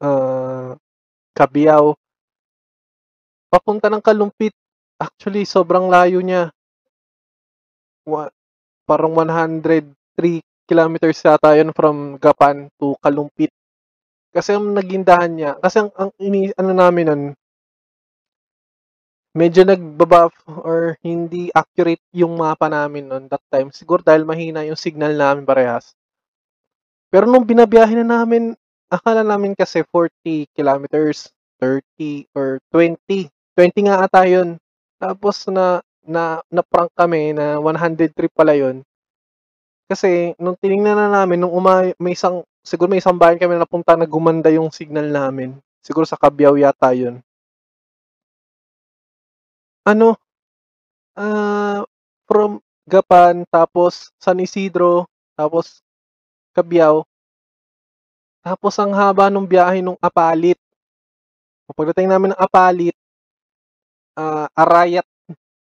ah, 0.00 0.74
Cabiao. 1.36 1.94
Papunta 3.52 3.92
ng 3.92 4.00
Kalumpit, 4.00 4.56
actually 4.96 5.44
sobrang 5.44 5.92
layo 5.92 6.24
niya. 6.24 6.48
Wa 8.08 8.32
parang 8.88 9.14
103 9.14 10.40
kilometers 10.66 11.20
yata 11.20 11.54
yun 11.54 11.70
from 11.76 12.16
Gapan 12.16 12.72
to 12.80 12.96
Kalumpit. 13.04 13.52
Kasi 14.32 14.56
ang 14.56 14.72
naging 14.72 15.04
daan 15.04 15.36
niya 15.36 15.60
kasi 15.60 15.84
ang 15.84 15.92
ang 15.92 16.10
ini 16.16 16.48
ano 16.56 16.72
namin 16.72 17.04
nun 17.04 17.22
medyo 19.32 19.64
nagba-buff 19.64 20.36
or 20.60 21.00
hindi 21.00 21.48
accurate 21.56 22.04
yung 22.12 22.36
mapa 22.36 22.68
namin 22.68 23.08
nun 23.08 23.24
that 23.32 23.40
time. 23.48 23.72
Siguro 23.72 24.04
dahil 24.04 24.28
mahina 24.28 24.60
yung 24.68 24.76
signal 24.76 25.16
namin 25.16 25.48
parehas. 25.48 25.96
Pero 27.08 27.24
nung 27.28 27.48
binabiyahe 27.48 27.96
na 28.00 28.20
namin, 28.20 28.56
akala 28.92 29.24
namin 29.24 29.56
kasi 29.56 29.84
40 29.88 30.48
kilometers, 30.52 31.32
30 31.60 32.28
or 32.36 32.60
20. 32.72 33.28
20 33.56 33.88
nga 33.88 34.04
ata 34.04 34.24
yun. 34.28 34.56
Tapos 35.00 35.48
na 35.48 35.80
na 36.04 36.44
na-prank 36.52 36.92
kami 36.92 37.32
na 37.32 37.56
103 37.60 38.28
pala 38.32 38.52
yun. 38.52 38.84
Kasi 39.88 40.36
nung 40.36 40.56
tiningnan 40.60 40.96
na 40.96 41.08
namin 41.24 41.40
nung 41.40 41.52
uma 41.52 41.88
may 41.96 42.16
isang 42.16 42.44
siguro 42.62 42.88
may 42.88 43.02
isang 43.02 43.18
bayan 43.18 43.38
kami 43.38 43.58
na 43.58 43.66
napunta 43.66 43.98
na 43.98 44.06
gumanda 44.06 44.48
yung 44.48 44.70
signal 44.70 45.10
namin. 45.10 45.58
Siguro 45.82 46.06
sa 46.06 46.18
Cabiao 46.18 46.54
yata 46.54 46.94
yun. 46.94 47.18
Ano, 49.82 50.14
ah, 51.18 51.82
from 52.30 52.62
Gapan, 52.86 53.42
tapos 53.50 54.14
San 54.18 54.38
Isidro, 54.42 55.10
tapos 55.34 55.82
Cabiao. 56.54 57.02
Tapos 58.42 58.74
ang 58.78 58.94
haba 58.94 59.30
nung 59.30 59.46
biyahe 59.46 59.82
nung 59.82 59.98
Apalit. 60.02 60.58
Pagdating 61.72 62.10
namin 62.10 62.34
ng 62.34 62.40
Apalit, 62.42 62.94
ah, 64.18 64.46
Arayat, 64.54 65.06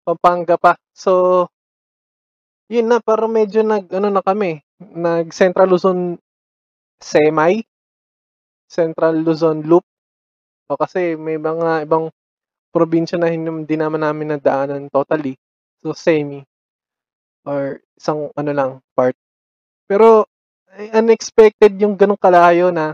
Pampanga 0.02 0.56
pa. 0.56 0.72
So, 0.96 1.46
yun 2.68 2.88
na 2.88 3.00
parang 3.00 3.32
medyo 3.32 3.60
nag-ano 3.64 4.08
na 4.08 4.22
kami, 4.24 4.60
nag 4.80 5.32
Central 5.36 5.68
Luzon 5.68 6.16
Semi, 7.00 7.62
Central 8.68 9.24
Luzon 9.24 9.64
Loop. 9.64 9.84
O 10.68 10.76
kasi 10.76 11.16
may 11.16 11.40
mga 11.40 11.88
ibang 11.88 12.12
probinsya 12.74 13.16
na 13.16 13.32
hindi 13.32 13.74
naman 13.74 14.04
namin 14.04 14.36
nadaanan 14.36 14.92
totally. 14.92 15.34
So, 15.80 15.96
semi 15.96 16.44
or 17.48 17.80
isang 17.96 18.28
ano 18.36 18.50
lang 18.52 18.70
part. 18.92 19.16
Pero 19.88 20.28
unexpected 20.92 21.74
yung 21.80 21.96
ganong 21.96 22.20
kalayo 22.20 22.68
na 22.68 22.92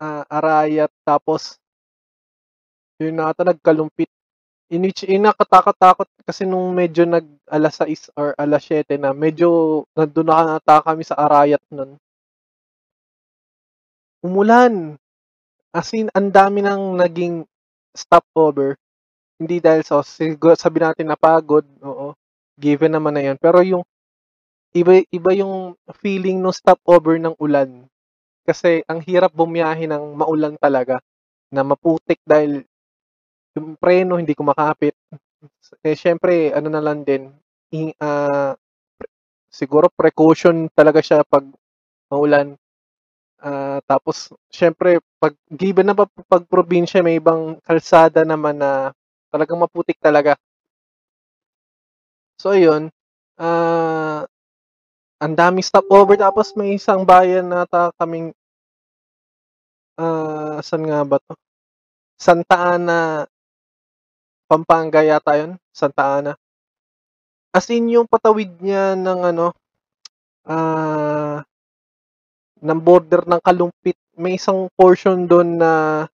ah, 0.00 0.22
Arayat 0.28 0.92
tapos 1.02 1.56
yun 3.00 3.16
na 3.16 3.32
ata 3.32 3.44
nagkalumpit. 3.44 4.08
In 4.72 4.82
which 4.82 5.06
eh, 5.06 5.18
nakakatakot 5.20 6.10
kasi 6.26 6.42
nung 6.42 6.74
medyo 6.74 7.06
nag 7.06 7.26
alas 7.46 7.78
6 7.78 8.10
or 8.18 8.34
alas 8.34 8.66
7 8.66 8.98
na 8.98 9.14
medyo 9.14 9.82
nandun 9.94 10.26
na 10.26 10.58
kami 10.82 11.02
sa 11.06 11.18
Arayat 11.18 11.62
nun. 11.70 11.98
Umulan. 14.24 14.96
As 15.74 15.92
in, 15.96 16.08
ang 16.16 16.32
dami 16.32 16.64
ng 16.64 16.96
naging 16.98 17.44
stopover. 17.96 18.76
Hindi 19.40 19.60
dahil 19.60 19.82
sa 19.84 20.00
siguro 20.04 20.54
sabihin 20.56 20.92
natin 20.92 21.08
napagod, 21.12 21.64
oo, 21.84 22.14
given 22.60 22.94
naman 22.96 23.16
na 23.16 23.22
'yun. 23.24 23.38
Pero 23.40 23.60
yung 23.64 23.84
iba 24.76 25.00
iba 25.12 25.30
yung 25.36 25.74
feeling 26.02 26.40
nung 26.42 26.54
stopover 26.56 27.18
ng 27.20 27.36
ulan. 27.40 27.86
Kasi 28.46 28.82
ang 28.88 29.00
hirap 29.04 29.32
bumiyahe 29.36 29.86
ng 29.90 30.16
maulan 30.18 30.56
talaga, 30.60 31.00
na 31.52 31.62
maputik 31.66 32.20
dahil 32.26 32.64
yung 33.58 33.76
preno 33.80 34.16
hindi 34.20 34.34
kumakapit. 34.36 34.94
Eh, 35.86 35.96
siyempre 35.98 36.52
ano 36.56 36.68
na 36.72 36.82
lang 36.84 37.02
din, 37.06 37.30
i 37.74 37.90
ah, 38.02 38.54
siguro 39.50 39.88
precaution 39.92 40.68
talaga 40.74 41.00
siya 41.04 41.22
'pag 41.26 41.46
maulan. 42.12 42.56
Ah, 43.46 43.78
tapos 43.86 44.34
siyempre 44.50 44.98
'pag 45.22 45.34
given 45.62 45.86
na 45.86 45.94
'pag 45.94 46.44
probinsya 46.50 46.98
may 47.06 47.22
ibang 47.22 47.62
kalsada 47.62 48.26
naman 48.26 48.58
na 48.58 48.90
talagang 49.30 49.62
maputik 49.62 49.98
talaga. 50.02 50.34
So 52.40 52.52
ayun, 52.52 52.92
ah, 53.40 54.28
ang 55.22 55.34
daming 55.36 55.64
stopover 55.64 56.16
tapos 56.20 56.52
may 56.58 56.76
isang 56.76 57.04
bayan 57.08 57.48
ata 57.52 57.92
kaming 57.96 58.32
ah, 59.98 60.60
saan 60.66 60.82
nga 60.88 61.00
ba 61.08 61.16
'to? 61.24 61.32
Santa 62.20 62.56
Ana, 62.74 63.26
Pampanga 64.50 65.00
yata 65.02 65.32
'yun, 65.38 65.52
Santa 65.74 66.04
Ana. 66.18 66.32
As 67.54 67.66
in 67.70 67.86
yung 67.90 68.10
patawid 68.10 68.58
niya 68.58 68.98
ng 68.98 69.20
ano, 69.34 69.46
ah 70.48 71.42
ng 72.62 72.80
border 72.80 73.24
ng 73.28 73.40
Kalumpit, 73.44 73.98
may 74.16 74.40
isang 74.40 74.68
portion 74.76 75.28
dun 75.28 75.60
na 75.60 76.04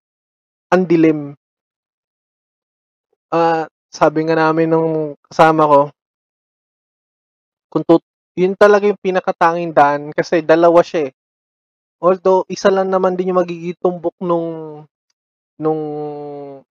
ang 0.73 0.83
dilim. 0.87 1.37
Ah, 3.33 3.69
sabi 3.93 4.27
nga 4.27 4.37
namin 4.37 4.69
nung 4.73 5.17
kasama 5.29 5.65
ko 5.69 5.81
kung 7.73 7.85
tut 7.89 8.05
yun 8.37 8.53
talaga 8.53 8.85
yung 8.85 9.01
pinakatanging 9.01 9.73
daan 9.73 10.13
kasi 10.13 10.45
dalawa 10.45 10.85
siya, 10.85 11.09
eh. 11.09 11.13
Although 12.01 12.45
isa 12.49 12.69
lang 12.69 12.93
naman 12.93 13.17
din 13.17 13.33
yung 13.33 13.41
magiging 13.41 13.77
tumbok 13.81 14.17
nung 14.21 14.49
nung 15.61 15.83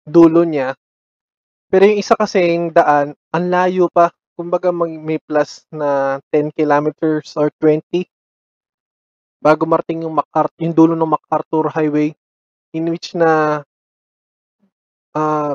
dulo 0.05 0.41
niya. 0.45 0.73
Pero 1.71 1.87
yung 1.89 2.01
isa 2.01 2.17
kasing 2.17 2.73
daan, 2.73 3.17
ang 3.33 3.45
layo 3.49 3.87
pa. 3.89 4.11
Kumbaga 4.35 4.73
may 4.73 5.21
plus 5.21 5.69
na 5.69 6.17
10 6.33 6.49
kilometers 6.53 7.37
or 7.37 7.53
20 7.61 8.09
bago 9.41 9.65
marating 9.65 10.05
yung 10.05 10.13
MacArthur, 10.13 10.61
yung 10.61 10.75
dulo 10.77 10.93
ng 10.93 11.13
MacArthur 11.17 11.73
Highway 11.73 12.13
in 12.71 12.87
which 12.87 13.17
na 13.17 13.61
ah 15.17 15.53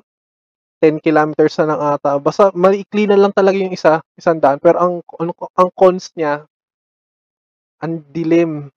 10 0.83 1.01
kilometers 1.01 1.57
na 1.63 1.73
lang 1.73 1.81
ata. 1.97 2.21
Basta 2.21 2.53
maikli 2.53 3.09
na 3.09 3.17
lang 3.17 3.33
talaga 3.33 3.57
yung 3.57 3.73
isa, 3.73 4.05
isang 4.19 4.37
daan. 4.37 4.61
Pero 4.61 4.77
ang 4.77 4.95
ano 5.17 5.33
ang 5.57 5.71
cons 5.73 6.13
niya, 6.15 6.45
ang 7.81 8.05
dilim. 8.13 8.69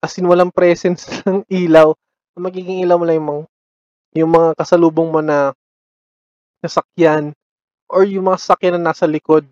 As 0.00 0.16
in 0.16 0.28
walang 0.28 0.54
presence 0.54 1.04
ng 1.28 1.44
ilaw. 1.50 1.92
Ang 2.36 2.42
magiging 2.42 2.84
ilaw 2.84 2.96
mo 2.96 3.04
lang 3.04 3.16
yung 3.20 3.28
mga, 3.28 3.42
yung 4.16 4.30
mga 4.32 4.48
kasalubong 4.56 5.08
mo 5.12 5.20
na 5.20 5.52
sasakyan 6.64 7.36
or 7.86 8.04
yung 8.08 8.28
mga 8.28 8.40
sasakyan 8.40 8.80
na 8.80 8.92
nasa 8.92 9.04
likod. 9.04 9.44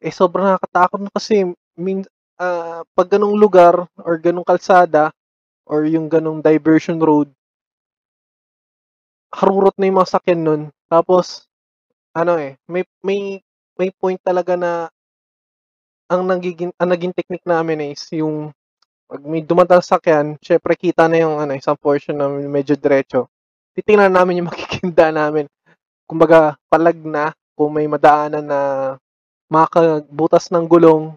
Eh 0.00 0.12
sobrang 0.12 0.44
nakakatakot 0.44 1.00
na 1.00 1.12
kasi 1.12 1.48
min, 1.80 2.04
ah, 2.40 2.82
'pag 2.96 3.08
ganong 3.16 3.36
lugar 3.36 3.86
or 4.00 4.14
ganong 4.20 4.46
kalsada 4.46 5.12
or 5.66 5.84
yung 5.86 6.08
ganong 6.10 6.40
diversion 6.44 6.98
road 7.00 7.30
harurot 9.34 9.74
na 9.76 9.86
yung 9.88 9.98
mga 10.00 10.08
sasakyan 10.10 10.40
nun. 10.42 10.62
Tapos 10.88 11.46
ano, 12.16 12.38
eh, 12.40 12.56
may 12.70 12.82
may 13.04 13.40
may 13.78 13.90
point 13.94 14.20
talaga 14.22 14.54
na 14.56 14.88
ang 16.06 16.22
nagiging 16.26 16.70
ang 16.78 16.90
naging 16.94 17.14
technique 17.14 17.46
namin 17.46 17.92
is 17.94 18.02
yung 18.14 18.50
'pag 19.08 19.22
may 19.24 19.42
dumaang 19.44 19.82
sasakyan, 19.82 20.26
siyempre 20.42 20.74
kita 20.78 21.06
na 21.06 21.18
yung 21.22 21.36
ano, 21.38 21.54
isang 21.54 21.78
portion 21.78 22.16
na 22.18 22.26
medyo 22.30 22.74
diretso. 22.78 23.28
Titingnan 23.76 24.12
namin 24.14 24.42
yung 24.42 24.50
magiging 24.52 24.90
daan 24.94 25.18
namin. 25.18 25.46
Kumbaga 26.08 26.56
palag 26.70 26.98
na 27.02 27.34
kung 27.58 27.72
may 27.74 27.86
madaanan 27.90 28.44
na 28.46 28.60
makakabutas 29.50 30.50
ng 30.52 30.66
gulong, 30.66 31.14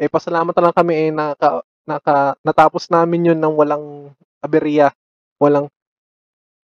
eh, 0.00 0.08
pasalamat 0.12 0.52
lang 0.56 0.74
kami, 0.76 0.94
eh, 1.08 1.10
naka 1.14 1.62
naka 1.86 2.34
natapos 2.44 2.90
namin 2.92 3.32
yun 3.32 3.38
ng 3.40 3.54
walang 3.56 4.10
aberya, 4.44 4.90
walang 5.40 5.70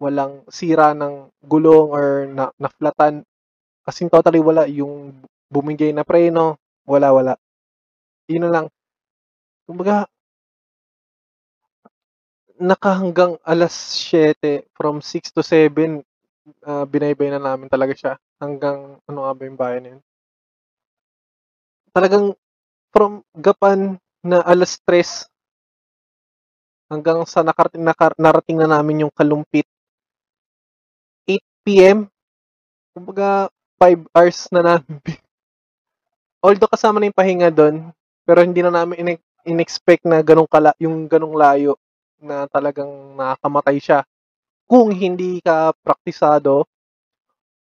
walang 0.03 0.45
sira 0.51 0.93
ng 0.97 1.31
gulong 1.47 1.89
or 1.95 2.27
na 2.31 2.51
na-flatan. 2.61 3.23
As 3.89 3.99
in 4.03 4.11
totally 4.13 4.41
wala, 4.43 4.67
yung 4.69 5.25
bumigay 5.53 5.93
na 5.95 6.05
preno, 6.07 6.59
wala, 6.89 7.13
wala. 7.15 7.35
Yun 8.31 8.45
na 8.49 8.53
lang. 8.53 8.67
Kumbaga 9.69 10.09
nakahanggang 12.61 13.41
alas 13.49 13.73
7 13.73 14.69
from 14.77 15.01
6 15.01 15.33
to 15.33 15.41
7 15.41 16.05
ah, 16.67 16.85
binaybay 16.85 17.31
na 17.33 17.41
namin 17.41 17.71
talaga 17.71 17.95
siya 17.97 18.13
hanggang 18.43 18.99
ano 19.09 19.19
nga 19.25 19.33
ba 19.37 19.43
yung 19.49 19.61
bayan 19.61 19.89
yun? 19.97 20.01
Talagang 21.95 22.33
from 22.95 23.25
Gapan 23.35 23.99
na 24.23 24.45
alas 24.47 24.79
3 24.87 25.27
hanggang 26.93 27.25
sa 27.25 27.41
nakarating 27.41 27.83
nakar 27.83 28.13
narating 28.21 28.61
na 28.61 28.69
namin 28.69 29.09
yung 29.09 29.13
Kalumpit 29.17 29.67
PM. 31.63 32.11
Kumbaga, 32.93 33.49
5 33.79 34.03
hours 34.13 34.51
na 34.51 34.61
namin. 34.63 34.99
Although 36.45 36.71
kasama 36.71 36.99
na 36.99 37.07
yung 37.07 37.19
pahinga 37.19 37.49
doon, 37.55 37.95
pero 38.27 38.43
hindi 38.43 38.61
na 38.67 38.75
namin 38.75 39.15
in- 39.15 39.27
in-expect 39.47 40.03
na 40.07 40.23
ganong 40.27 40.51
kala, 40.51 40.75
yung 40.83 41.07
ganong 41.07 41.39
layo 41.39 41.79
na 42.19 42.51
talagang 42.51 42.91
nakakamatay 43.15 43.79
siya. 43.79 44.01
Kung 44.67 44.91
hindi 44.91 45.39
ka 45.39 45.71
praktisado, 45.87 46.67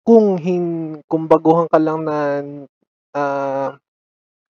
kung 0.02 0.42
hin 0.42 0.98
kung 1.06 1.30
ka 1.30 1.78
lang 1.78 2.02
na 2.02 2.42
uh, 3.14 3.70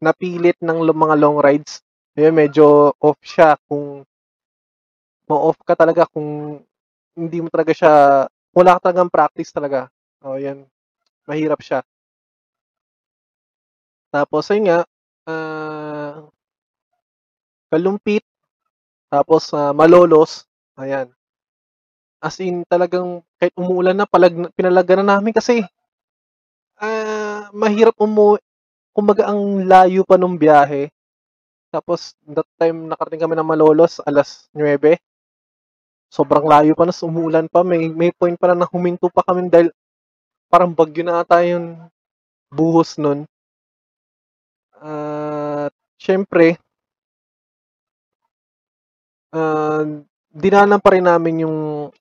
napilit 0.02 0.58
ng 0.60 0.82
mga 0.82 1.16
long 1.22 1.38
rides, 1.38 1.86
eh 2.18 2.34
medyo 2.34 2.92
off 2.98 3.22
siya 3.22 3.56
kung 3.70 4.04
mo-off 5.30 5.62
ka 5.64 5.78
talaga 5.78 6.10
kung 6.10 6.60
hindi 7.16 7.38
mo 7.40 7.48
talaga 7.48 7.72
siya 7.72 7.94
wala 8.52 8.76
ka 8.76 8.92
talagang 8.92 9.14
practice 9.14 9.54
talaga. 9.56 9.88
Oh, 10.20 10.36
yan. 10.36 10.68
Mahirap 11.24 11.64
siya. 11.64 11.80
Tapos 14.12 14.52
ayun 14.52 14.68
nga 14.68 14.80
uh, 15.32 16.28
kalumpit 17.72 18.28
tapos 19.08 19.56
uh, 19.56 19.72
malolos. 19.72 20.44
Ayan. 20.76 21.08
As 22.20 22.38
in 22.44 22.68
talagang 22.68 23.24
kahit 23.40 23.56
umuulan 23.56 23.96
na 23.96 24.06
palag 24.06 24.52
pinalagan 24.54 25.02
na 25.02 25.18
namin 25.18 25.32
kasi 25.32 25.64
uh, 26.78 27.48
mahirap 27.56 27.96
umu 27.98 28.36
kumbaga 28.96 29.32
ang 29.32 29.66
layo 29.68 30.04
pa 30.08 30.16
nung 30.20 30.36
biyahe. 30.40 30.92
Tapos 31.72 32.16
that 32.28 32.48
time 32.60 32.92
nakarating 32.92 33.24
kami 33.24 33.36
ng 33.36 33.48
Malolos 33.48 34.04
alas 34.04 34.52
9. 34.56 35.00
Sobrang 36.12 36.44
layo 36.44 36.76
pa 36.76 36.84
na 36.84 36.94
umuulan 36.94 37.48
pa. 37.48 37.64
May 37.64 37.88
may 37.88 38.12
point 38.12 38.36
pa 38.36 38.52
na, 38.52 38.64
na 38.64 38.68
huminto 38.68 39.08
pa 39.08 39.24
kami 39.24 39.48
dahil 39.48 39.72
parang 40.52 40.76
bagyo 40.76 41.08
na 41.08 41.24
ata 41.24 41.40
yung 41.48 41.80
buhos 42.52 43.00
nun. 43.00 43.24
At 44.76 45.72
uh, 45.72 45.78
syempre 45.96 46.60
uh, 49.32 49.84
dinanan 50.32 50.80
pa 50.80 50.96
rin 50.96 51.08
namin 51.08 51.44
yung 51.48 51.58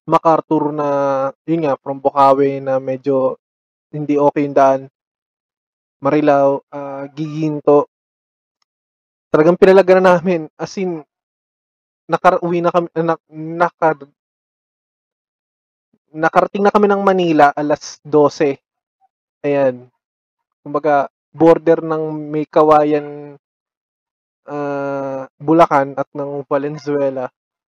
MacArthur 0.07 0.71
na, 0.71 0.89
yun 1.47 1.67
nga, 1.67 1.75
from 1.79 1.99
Bukawi 1.99 2.63
na 2.63 2.79
medyo 2.79 3.39
hindi 3.91 4.15
okay 4.15 4.47
yung 4.47 4.57
daan. 4.57 4.81
Marilao, 6.01 6.65
uh, 6.73 7.05
Giginto. 7.13 7.89
Talagang 9.31 9.61
pinalaga 9.61 10.01
na 10.01 10.17
namin. 10.17 10.49
As 10.57 10.75
in, 10.81 11.05
nakauwi 12.11 12.59
na 12.65 12.73
kami, 12.75 12.89
na, 12.97 13.15
naka, 13.31 13.89
nakarating 16.11 16.65
na 16.67 16.75
kami 16.75 16.91
ng 16.91 17.03
Manila 17.05 17.55
alas 17.55 18.03
12. 18.03 18.59
Ayan. 19.47 19.87
Kumbaga, 20.65 21.07
border 21.31 21.81
ng 21.85 22.33
may 22.33 22.45
kawayan 22.45 23.39
uh, 24.51 25.23
Bulacan 25.39 25.95
at 25.95 26.09
ng 26.11 26.43
Valenzuela 26.51 27.31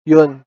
yun. 0.03 0.43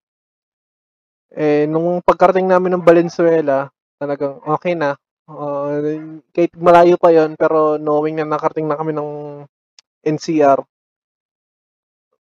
Eh, 1.32 1.64
nung 1.68 2.00
pagkarating 2.04 2.46
namin 2.48 2.76
ng 2.76 2.84
Valenzuela, 2.84 3.68
talagang 4.00 4.40
okay 4.44 4.76
na. 4.76 4.96
Uh, 5.26 6.22
kahit 6.30 6.54
malayo 6.54 6.94
pa 6.94 7.10
yon 7.10 7.34
pero 7.34 7.82
knowing 7.82 8.22
na 8.22 8.26
nakarating 8.30 8.70
na 8.70 8.78
kami 8.78 8.94
ng 8.94 9.42
NCR, 10.06 10.62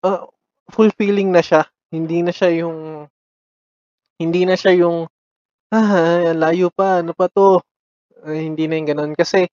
ah, 0.05 0.29
fulfilling 0.69 1.33
na 1.33 1.41
siya. 1.41 1.65
Hindi 1.89 2.21
na 2.21 2.29
siya 2.29 2.49
yung 2.61 3.09
hindi 4.21 4.41
na 4.45 4.53
siya 4.53 4.73
yung 4.85 5.09
ah, 5.73 6.33
layo 6.35 6.69
pa, 6.73 7.01
ano 7.01 7.13
pa 7.17 7.27
to? 7.31 7.61
Uh, 8.21 8.37
hindi 8.37 8.69
na 8.69 8.77
yung 8.77 8.89
ganun. 8.93 9.13
Kasi, 9.17 9.49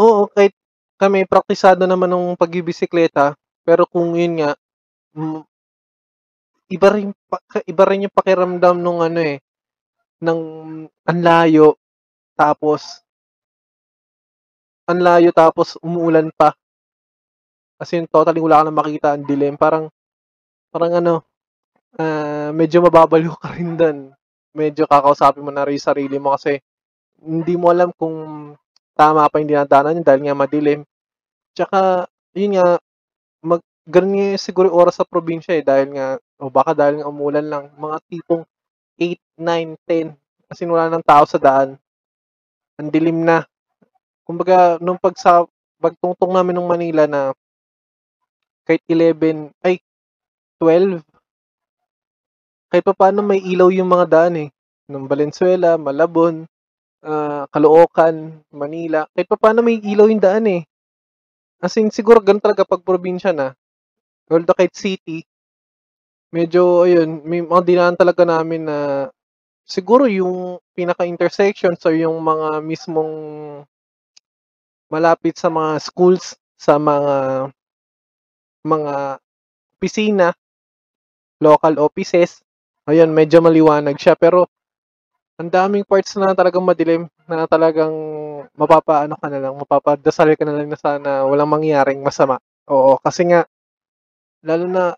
oo, 0.00 0.26
kahit 0.32 0.54
kami 0.98 1.26
praktisado 1.28 1.84
naman 1.86 2.10
ng 2.10 2.38
pagbibisikleta, 2.40 3.36
pero 3.66 3.86
kung 3.86 4.16
yun 4.16 4.42
nga, 4.42 4.50
iba 6.68 6.88
rin 6.92 7.08
iba 7.64 7.84
rin 7.88 8.04
yung 8.06 8.16
pakiramdam 8.16 8.76
nung 8.80 9.00
ano 9.00 9.20
eh 9.24 9.40
ng 10.22 10.40
anlayo 11.08 11.78
tapos 12.38 13.02
anlayo 14.86 15.34
tapos 15.34 15.74
umuulan 15.82 16.30
pa. 16.30 16.54
Kasi 17.78 17.98
yung 17.98 18.08
totally 18.10 18.38
wala 18.38 18.62
ka 18.62 18.64
na 18.70 18.74
makita 18.74 19.08
ang 19.14 19.26
dilim. 19.26 19.58
Parang 19.58 19.90
parang 20.70 21.02
ano 21.02 21.14
uh, 21.98 22.50
medyo 22.54 22.78
mababaliw 22.80 23.34
ka 23.36 23.58
rin 23.58 23.74
doon. 23.74 23.98
Medyo 24.54 24.86
kakausapin 24.86 25.44
mo 25.44 25.50
na 25.50 25.66
rin 25.66 25.82
sarili 25.82 26.16
mo 26.16 26.34
kasi 26.34 26.62
hindi 27.18 27.58
mo 27.58 27.74
alam 27.74 27.90
kung 27.98 28.14
tama 28.98 29.26
pa 29.30 29.38
yung 29.38 29.50
dinadaanan 29.50 30.02
dahil 30.02 30.22
nga 30.26 30.34
madilim. 30.34 30.80
Tsaka, 31.54 32.06
yun 32.34 32.58
nga, 32.58 32.78
mag, 33.42 33.62
ganun 33.86 34.14
nga 34.18 34.38
siguro 34.38 34.70
oras 34.74 34.98
sa 34.98 35.06
probinsya 35.06 35.58
eh 35.58 35.64
dahil 35.64 35.94
nga 35.94 36.06
o 36.38 36.50
baka 36.50 36.74
dahil 36.76 37.02
nga 37.02 37.10
umulan 37.10 37.46
lang 37.46 37.64
mga 37.74 37.98
tipong 38.10 38.42
8, 38.98 39.18
9, 39.38 39.74
10 39.86 40.14
kasi 40.48 40.62
wala 40.66 40.86
nang 40.90 41.02
tao 41.02 41.24
sa 41.26 41.38
daan 41.40 41.78
ang 42.78 42.88
dilim 42.94 43.26
na. 43.26 43.42
Kumbaga 44.22 44.78
nung 44.78 44.96
pag 45.02 45.18
sa 45.18 45.44
pagtungtong 45.82 46.30
namin 46.30 46.54
ng 46.58 46.68
Manila 46.70 47.04
na 47.10 47.34
kahit 48.62 48.82
11 48.86 49.50
ay 49.66 49.82
12 50.62 51.02
kahit 52.68 52.84
pa 52.84 52.92
paano 52.92 53.24
may 53.24 53.40
ilaw 53.40 53.72
yung 53.72 53.88
mga 53.88 54.06
daan 54.06 54.34
eh. 54.44 54.48
Ng 54.92 55.08
Valenzuela, 55.08 55.80
Malabon, 55.80 56.44
uh, 57.00 57.48
Caloocan, 57.48 58.44
Manila. 58.52 59.08
Kahit 59.16 59.28
pa 59.28 59.40
paano 59.40 59.64
may 59.64 59.80
ilaw 59.80 60.04
yung 60.04 60.20
daan 60.20 60.44
eh. 60.48 60.62
As 61.64 61.74
in 61.80 61.88
siguro 61.88 62.20
ganun 62.20 62.44
talaga 62.44 62.68
pag 62.68 62.84
probinsya 62.84 63.32
na. 63.32 63.56
Although 64.28 64.54
kahit 64.54 64.76
city, 64.76 65.24
medyo 66.28 66.84
ayun, 66.84 67.24
may 67.24 67.40
mga 67.40 67.62
dinaan 67.64 67.96
talaga 67.96 68.28
namin 68.28 68.68
na 68.68 69.08
siguro 69.68 70.08
yung 70.08 70.58
pinaka-intersection 70.74 71.76
so 71.78 71.92
yung 71.92 72.18
mga 72.24 72.64
mismong 72.64 73.12
malapit 74.92 75.36
sa 75.36 75.52
mga 75.52 75.76
schools, 75.84 76.32
sa 76.56 76.80
mga 76.80 77.52
mga 78.66 79.18
opisina, 79.78 80.34
local 81.42 81.78
offices. 81.82 82.42
Ayun, 82.88 83.12
medyo 83.12 83.38
maliwanag 83.44 83.96
siya 84.00 84.16
pero 84.18 84.48
ang 85.38 85.50
daming 85.50 85.86
parts 85.86 86.14
na 86.18 86.34
talagang 86.36 86.64
madilim 86.64 87.08
na 87.28 87.46
talagang 87.48 87.92
mapapaano 88.58 89.16
ka 89.18 89.28
na 89.30 89.40
lang, 89.42 89.54
mapapadasal 89.58 90.32
ka 90.38 90.44
na 90.46 90.54
lang 90.58 90.68
na 90.70 90.78
sana 90.78 91.24
walang 91.26 91.50
mangyaring 91.50 92.02
masama. 92.04 92.38
Oo, 92.70 92.98
kasi 93.02 93.26
nga 93.30 93.46
Lalo 94.46 94.66
na 94.70 94.94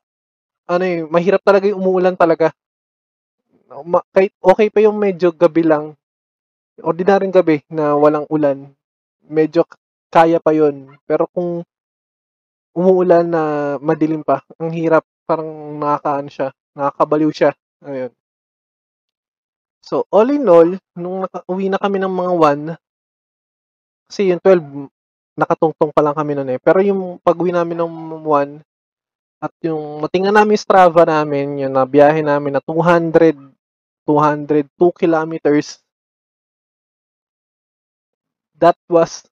ano, 0.70 0.84
eh, 0.86 1.04
mahirap 1.08 1.42
talaga 1.44 1.68
yung 1.70 1.80
umuulan 1.82 2.14
talaga. 2.16 2.52
Kahit 4.10 4.34
okay 4.42 4.66
pa 4.66 4.82
yung 4.82 4.98
medyo 4.98 5.30
gabi 5.30 5.62
lang, 5.62 5.94
ordinaryong 6.82 7.30
gabi 7.30 7.62
na 7.70 7.94
walang 7.94 8.26
ulan, 8.26 8.66
medyo 9.22 9.62
kaya 10.10 10.42
pa 10.42 10.50
yon 10.50 10.98
Pero 11.06 11.30
kung 11.30 11.62
umuulan 12.74 13.22
na 13.30 13.42
madilim 13.78 14.26
pa, 14.26 14.42
ang 14.58 14.74
hirap, 14.74 15.06
parang 15.22 15.78
nakakaano 15.78 16.26
siya, 16.26 16.48
nakakabaliw 16.74 17.30
siya, 17.30 17.50
ayun. 17.86 18.10
So, 19.86 20.02
all 20.10 20.34
in 20.34 20.50
all, 20.50 20.74
nung 20.98 21.24
nakauwi 21.30 21.70
na 21.70 21.78
kami 21.78 22.02
ng 22.02 22.10
mga 22.10 22.32
1 22.74 22.78
kasi 24.10 24.26
yung 24.34 24.42
12 24.42 24.90
nakatungtong 25.38 25.94
pa 25.94 26.02
lang 26.02 26.18
kami 26.18 26.34
no'n, 26.34 26.50
eh. 26.50 26.58
Pero 26.58 26.82
yung 26.82 27.22
pag-uwi 27.22 27.54
namin 27.54 27.78
ng 27.78 28.26
1 28.26 28.58
at 29.40 29.54
yung 29.62 30.02
matingnan 30.02 30.34
namin 30.34 30.58
Strava 30.58 31.06
namin, 31.06 31.62
yung 31.62 31.78
na 31.78 31.86
biyahe 31.86 32.18
namin 32.20 32.58
na 32.58 32.62
200 32.62 33.38
202 34.10 34.90
kilometers. 34.98 35.78
That 38.58 38.76
was 38.88 39.24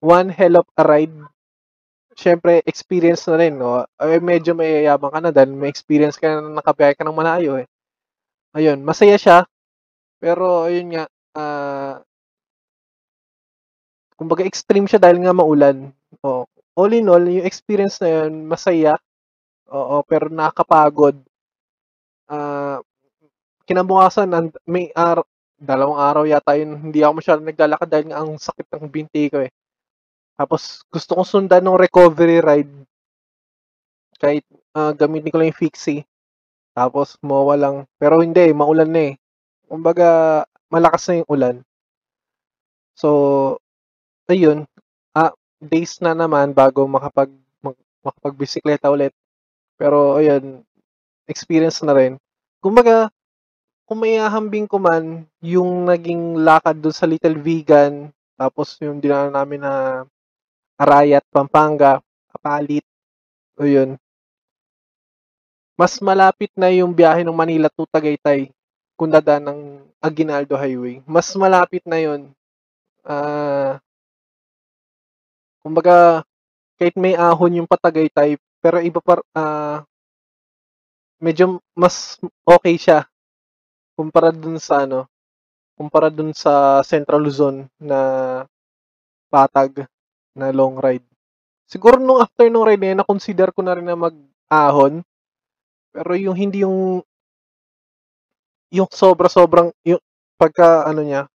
one 0.00 0.28
hell 0.30 0.58
of 0.58 0.66
a 0.76 0.84
ride. 0.84 1.14
Siyempre, 2.16 2.62
experience 2.66 3.24
na 3.30 3.36
rin, 3.40 3.56
no? 3.58 3.86
Ay, 3.96 4.20
medyo 4.20 4.52
may 4.52 4.82
yayabang 4.82 5.12
ka 5.14 5.20
na 5.22 5.32
dahil 5.32 5.52
may 5.56 5.70
experience 5.72 6.18
ka 6.20 6.28
na 6.40 6.60
nakabiyahe 6.60 6.94
ka 6.98 7.04
ng 7.06 7.16
malayo, 7.16 7.58
eh. 7.62 7.66
Ayun, 8.56 8.82
masaya 8.84 9.16
siya. 9.18 9.46
Pero, 10.22 10.66
ayun 10.68 10.88
nga, 10.94 11.04
uh, 11.38 11.94
kumbaga 14.18 14.44
extreme 14.46 14.86
siya 14.88 15.00
dahil 15.02 15.18
nga 15.22 15.32
maulan. 15.36 15.92
Oh, 16.24 16.44
all 16.76 16.92
in 16.92 17.08
all, 17.08 17.22
yung 17.24 17.46
experience 17.46 17.98
na 18.02 18.24
yun, 18.26 18.44
masaya. 18.46 18.96
Oo, 19.70 20.02
pero 20.06 20.28
nakakapagod. 20.32 21.16
Ah, 22.28 22.80
kinabukasan 23.70 24.34
and 24.34 24.50
may 24.66 24.90
araw 24.98 25.22
dalawang 25.60 26.00
araw 26.00 26.24
yata 26.24 26.56
yun, 26.56 26.88
hindi 26.88 27.04
ako 27.04 27.20
masyadong 27.20 27.46
naglalakad 27.52 27.88
dahil 27.92 28.06
nga 28.10 28.18
ang 28.24 28.30
sakit 28.40 28.66
ng 28.72 28.88
binti 28.88 29.28
ko, 29.28 29.44
eh. 29.44 29.52
Tapos 30.40 30.80
gusto 30.88 31.20
kong 31.20 31.28
sundan 31.28 31.60
ng 31.60 31.76
recovery 31.76 32.40
ride. 32.40 32.72
Kahit, 34.16 34.48
ah, 34.72 34.96
gamitin 34.96 35.28
ko 35.28 35.36
lang 35.36 35.52
yung 35.52 35.60
Fixie. 35.60 36.08
Tapos 36.72 37.20
MOA 37.20 37.60
lang. 37.60 37.76
Pero 38.00 38.24
hindi, 38.24 38.48
maulan 38.56 38.88
na, 38.88 39.02
eh. 39.12 39.14
Kumbaga, 39.68 40.42
malakas 40.72 41.04
na 41.12 41.14
yung 41.20 41.30
ulan. 41.30 41.56
So, 42.96 43.08
ayun, 44.32 44.64
ah, 45.12 45.36
days 45.60 46.00
na 46.00 46.16
naman 46.16 46.56
bago 46.56 46.88
makapag 46.88 47.28
makapagbisikleta 48.00 48.88
ulit. 48.88 49.12
Pero 49.76 50.16
ayun, 50.16 50.64
experience 51.28 51.84
na 51.84 51.92
rin. 51.92 52.16
Kumbaga, 52.64 53.12
kung 53.90 54.06
may 54.06 54.22
ahambing 54.22 54.70
ko 54.70 54.78
man, 54.78 55.26
yung 55.42 55.90
naging 55.90 56.38
lakad 56.46 56.78
doon 56.78 56.94
sa 56.94 57.10
Little 57.10 57.34
Vegan, 57.42 58.14
tapos 58.38 58.78
yung 58.78 59.02
dinaanan 59.02 59.34
namin 59.34 59.66
na 59.66 60.06
Arayat, 60.78 61.26
Pampanga, 61.26 61.98
Kapalit, 62.30 62.86
o 63.58 63.66
yun. 63.66 63.98
Mas 65.74 65.98
malapit 65.98 66.54
na 66.54 66.70
yung 66.70 66.94
biyahe 66.94 67.26
ng 67.26 67.34
Manila 67.34 67.66
to 67.66 67.82
Tagaytay 67.90 68.54
kung 68.94 69.10
dadaan 69.10 69.50
ng 69.50 69.60
Aguinaldo 69.98 70.54
Highway. 70.54 71.02
Mas 71.02 71.34
malapit 71.34 71.82
na 71.82 71.98
yun. 71.98 72.30
Ah, 73.02 73.82
kumbaga, 75.66 76.22
kahit 76.78 76.94
may 76.94 77.18
ahon 77.18 77.58
yung 77.58 77.66
patagaytay, 77.66 78.38
pero 78.62 78.78
iba 78.78 79.02
pa, 79.02 79.18
ah, 79.34 79.82
medyo 81.18 81.58
mas 81.74 82.22
okay 82.46 82.78
siya 82.78 83.09
kumpara 84.00 84.32
dun 84.32 84.56
sa 84.56 84.88
ano, 84.88 85.04
kumpara 85.76 86.08
dun 86.08 86.32
sa 86.32 86.80
Central 86.80 87.20
Luzon 87.20 87.68
na 87.76 88.00
patag 89.28 89.84
na 90.32 90.48
long 90.48 90.80
ride. 90.80 91.04
Siguro 91.68 92.00
nung 92.00 92.24
after 92.24 92.48
nung 92.48 92.64
ride 92.64 92.80
na 92.80 93.04
na-consider 93.04 93.52
ko 93.52 93.60
na 93.60 93.76
rin 93.76 93.84
na 93.84 94.00
mag-ahon. 94.00 95.04
Pero 95.92 96.16
yung 96.16 96.32
hindi 96.32 96.64
yung 96.64 97.04
yung 98.72 98.88
sobra-sobrang 98.88 99.68
yung 99.84 100.00
pagka 100.40 100.88
ano 100.88 101.04
niya, 101.04 101.28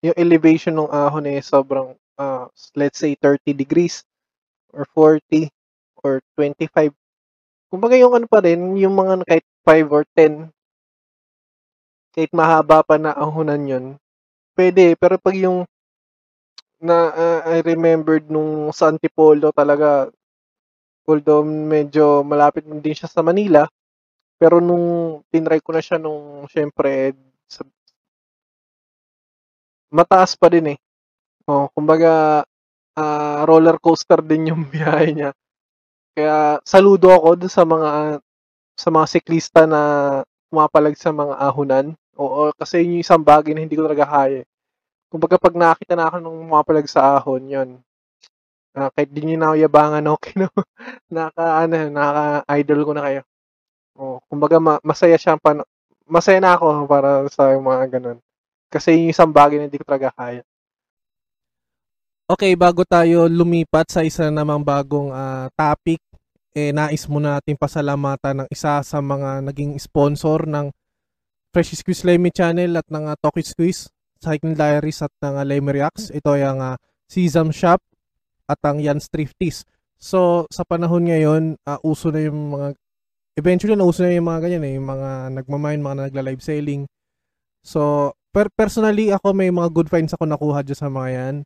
yung 0.00 0.16
elevation 0.16 0.72
ng 0.72 0.88
ahon 0.88 1.28
eh 1.28 1.44
sobrang 1.44 1.92
uh, 2.16 2.48
let's 2.72 2.96
say 2.96 3.12
30 3.20 3.52
degrees 3.52 4.00
or 4.72 4.88
40 4.96 5.52
or 6.00 6.24
25. 6.40 6.94
Kumbaga 7.68 8.00
yung 8.00 8.16
ano 8.16 8.24
pa 8.24 8.40
rin, 8.40 8.80
yung 8.80 8.96
mga 8.96 9.28
kahit 9.28 9.46
5 9.66 9.92
or 9.92 10.04
10 10.16 10.48
kahit 12.18 12.34
mahaba 12.34 12.82
pa 12.82 12.98
na 12.98 13.14
ahonan 13.14 13.62
yun, 13.62 13.84
pwede. 14.58 14.98
Pero 14.98 15.22
pag 15.22 15.38
yung 15.38 15.62
na 16.82 17.14
uh, 17.14 17.40
I 17.46 17.62
remembered 17.62 18.26
nung 18.26 18.74
sa 18.74 18.90
Antipolo 18.90 19.54
talaga, 19.54 20.10
although 21.06 21.46
medyo 21.46 22.26
malapit 22.26 22.66
din 22.66 22.90
siya 22.90 23.06
sa 23.06 23.22
Manila, 23.22 23.70
pero 24.34 24.58
nung 24.58 25.22
tinry 25.30 25.62
ko 25.62 25.70
na 25.70 25.82
siya 25.82 26.02
nung 26.02 26.50
syempre 26.50 27.14
sa, 27.46 27.62
mataas 29.94 30.34
pa 30.34 30.50
din 30.50 30.74
eh. 30.74 30.78
Oh, 31.46 31.70
kumbaga 31.70 32.42
uh, 32.98 33.38
roller 33.46 33.78
coaster 33.78 34.18
din 34.26 34.50
yung 34.50 34.66
biyahe 34.74 35.14
niya. 35.14 35.30
Kaya 36.18 36.58
saludo 36.66 37.14
ako 37.14 37.46
dun 37.46 37.52
sa 37.52 37.62
mga 37.62 38.18
sa 38.74 38.88
mga 38.90 39.06
siklista 39.06 39.70
na 39.70 39.82
pumapalag 40.50 40.96
sa 40.96 41.12
mga 41.12 41.34
ahunan. 41.38 41.86
Oo, 42.18 42.50
kasi 42.58 42.82
yun 42.82 42.98
yung 42.98 43.04
isang 43.06 43.22
bagay 43.22 43.54
na 43.54 43.62
hindi 43.62 43.78
ko 43.78 43.86
talaga 43.86 44.06
kaya. 44.06 44.42
Kumbaga 45.08 45.38
pag 45.38 45.54
nakita 45.54 45.94
na 45.94 46.10
ako 46.10 46.16
nung 46.18 46.38
pumapalag 46.50 46.90
sa 46.90 47.16
ahon, 47.16 47.46
yun. 47.46 47.68
Uh, 48.74 48.90
kahit 48.92 49.10
di 49.14 49.22
nyo 49.24 49.36
na 49.38 49.54
yabangan, 49.54 50.04
okay 50.18 50.34
no? 50.36 50.50
naka, 51.08 51.64
ano, 51.64 51.76
naka-idol 51.88 52.80
ko 52.84 52.92
na 52.92 53.02
kayo. 53.06 53.22
Oh, 53.98 54.18
kumbaga 54.30 54.58
ma- 54.62 54.82
masaya 54.82 55.18
siya 55.18 55.34
pan 55.38 55.62
masaya 56.06 56.38
na 56.38 56.54
ako 56.54 56.86
para 56.86 57.26
sa 57.30 57.54
mga 57.54 57.98
ganun. 57.98 58.18
Kasi 58.70 58.94
yung 58.94 59.10
isang 59.10 59.30
bagay 59.32 59.58
na 59.58 59.66
hindi 59.66 59.80
ko 59.80 59.86
talaga 59.86 60.12
kaya. 60.14 60.42
Okay, 62.28 62.52
bago 62.54 62.84
tayo 62.84 63.24
lumipat 63.24 63.88
sa 63.88 64.04
isa 64.04 64.28
namang 64.28 64.60
bagong 64.60 65.08
uh, 65.10 65.48
topic, 65.56 65.96
eh 66.52 66.76
nais 66.76 67.08
muna 67.08 67.40
natin 67.40 67.56
pasalamatan 67.56 68.44
ng 68.44 68.48
isa 68.52 68.84
sa 68.84 68.98
mga 69.00 69.48
naging 69.48 69.80
sponsor 69.80 70.44
ng 70.44 70.68
Fresh 71.58 71.74
Squeeze 71.74 72.06
Lemmy 72.06 72.30
Channel 72.30 72.70
at 72.78 72.86
ng 72.86 73.10
uh, 73.10 73.18
Talkie 73.18 73.42
Squeeze, 73.42 73.90
Cycling 74.22 74.54
Diaries 74.54 75.02
at 75.02 75.10
ng 75.18 75.34
uh, 75.34 75.42
Lemmy 75.42 75.74
Reacts. 75.74 76.14
Ito 76.14 76.38
yung 76.38 76.62
uh, 76.62 76.78
Sesam 77.10 77.50
Shop 77.50 77.82
at 78.46 78.62
ang 78.62 78.78
Jan's 78.78 79.10
Thrifties. 79.10 79.66
So, 79.98 80.46
sa 80.54 80.62
panahon 80.62 81.10
ngayon, 81.10 81.58
uh, 81.66 81.82
uso 81.82 82.14
na 82.14 82.22
yung 82.22 82.54
mga 82.54 82.78
eventually 83.34 83.74
nauso 83.74 84.06
na 84.06 84.14
yung 84.14 84.30
mga 84.30 84.46
ganyan 84.46 84.70
eh, 84.70 84.72
yung 84.78 84.86
mga 84.86 85.10
nagmamine, 85.34 85.82
mga 85.82 85.96
nagla-live 86.06 86.38
selling. 86.46 86.86
So, 87.66 88.14
per 88.30 88.46
personally 88.54 89.10
ako 89.10 89.34
may 89.34 89.50
mga 89.50 89.74
good 89.74 89.90
finds 89.90 90.14
ako 90.14 90.30
nakuha 90.30 90.62
dyan 90.62 90.78
sa 90.78 90.86
mga 90.86 91.08
yan. 91.10 91.36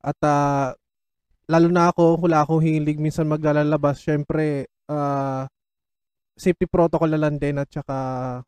At 0.00 0.16
uh, 0.24 0.72
lalo 1.52 1.68
na 1.68 1.92
ako, 1.92 2.16
wala 2.16 2.48
akong 2.48 2.64
hilig 2.64 2.96
minsan 2.96 3.28
maglalabas. 3.28 4.00
Syempre, 4.00 4.72
uh, 4.88 5.44
safety 6.32 6.64
protocol 6.64 7.12
na 7.12 7.20
lang 7.20 7.36
din 7.36 7.60
at 7.60 7.68
saka 7.68 8.40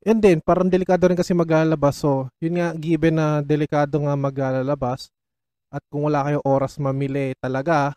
yan 0.00 0.18
din, 0.20 0.38
parang 0.40 0.68
delikado 0.72 1.04
rin 1.08 1.18
kasi 1.18 1.36
maglalabas. 1.36 2.00
So, 2.00 2.32
yun 2.40 2.56
nga, 2.56 2.72
given 2.72 3.20
na 3.20 3.44
delikado 3.44 4.00
nga 4.00 4.16
maglalabas 4.16 5.12
at 5.68 5.84
kung 5.92 6.08
wala 6.08 6.24
kayo 6.24 6.40
oras 6.42 6.80
mamili 6.80 7.36
talaga, 7.38 7.92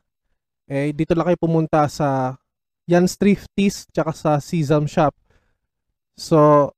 eh, 0.68 0.91
dito 0.91 1.16
lang 1.16 1.32
kayo 1.32 1.39
pumunta 1.39 1.88
sa 1.88 2.36
yan 2.88 3.08
Thrifties 3.08 3.88
tsaka 3.91 4.12
sa 4.12 4.32
Sesam 4.43 4.84
Shop. 4.84 5.16
So, 6.20 6.70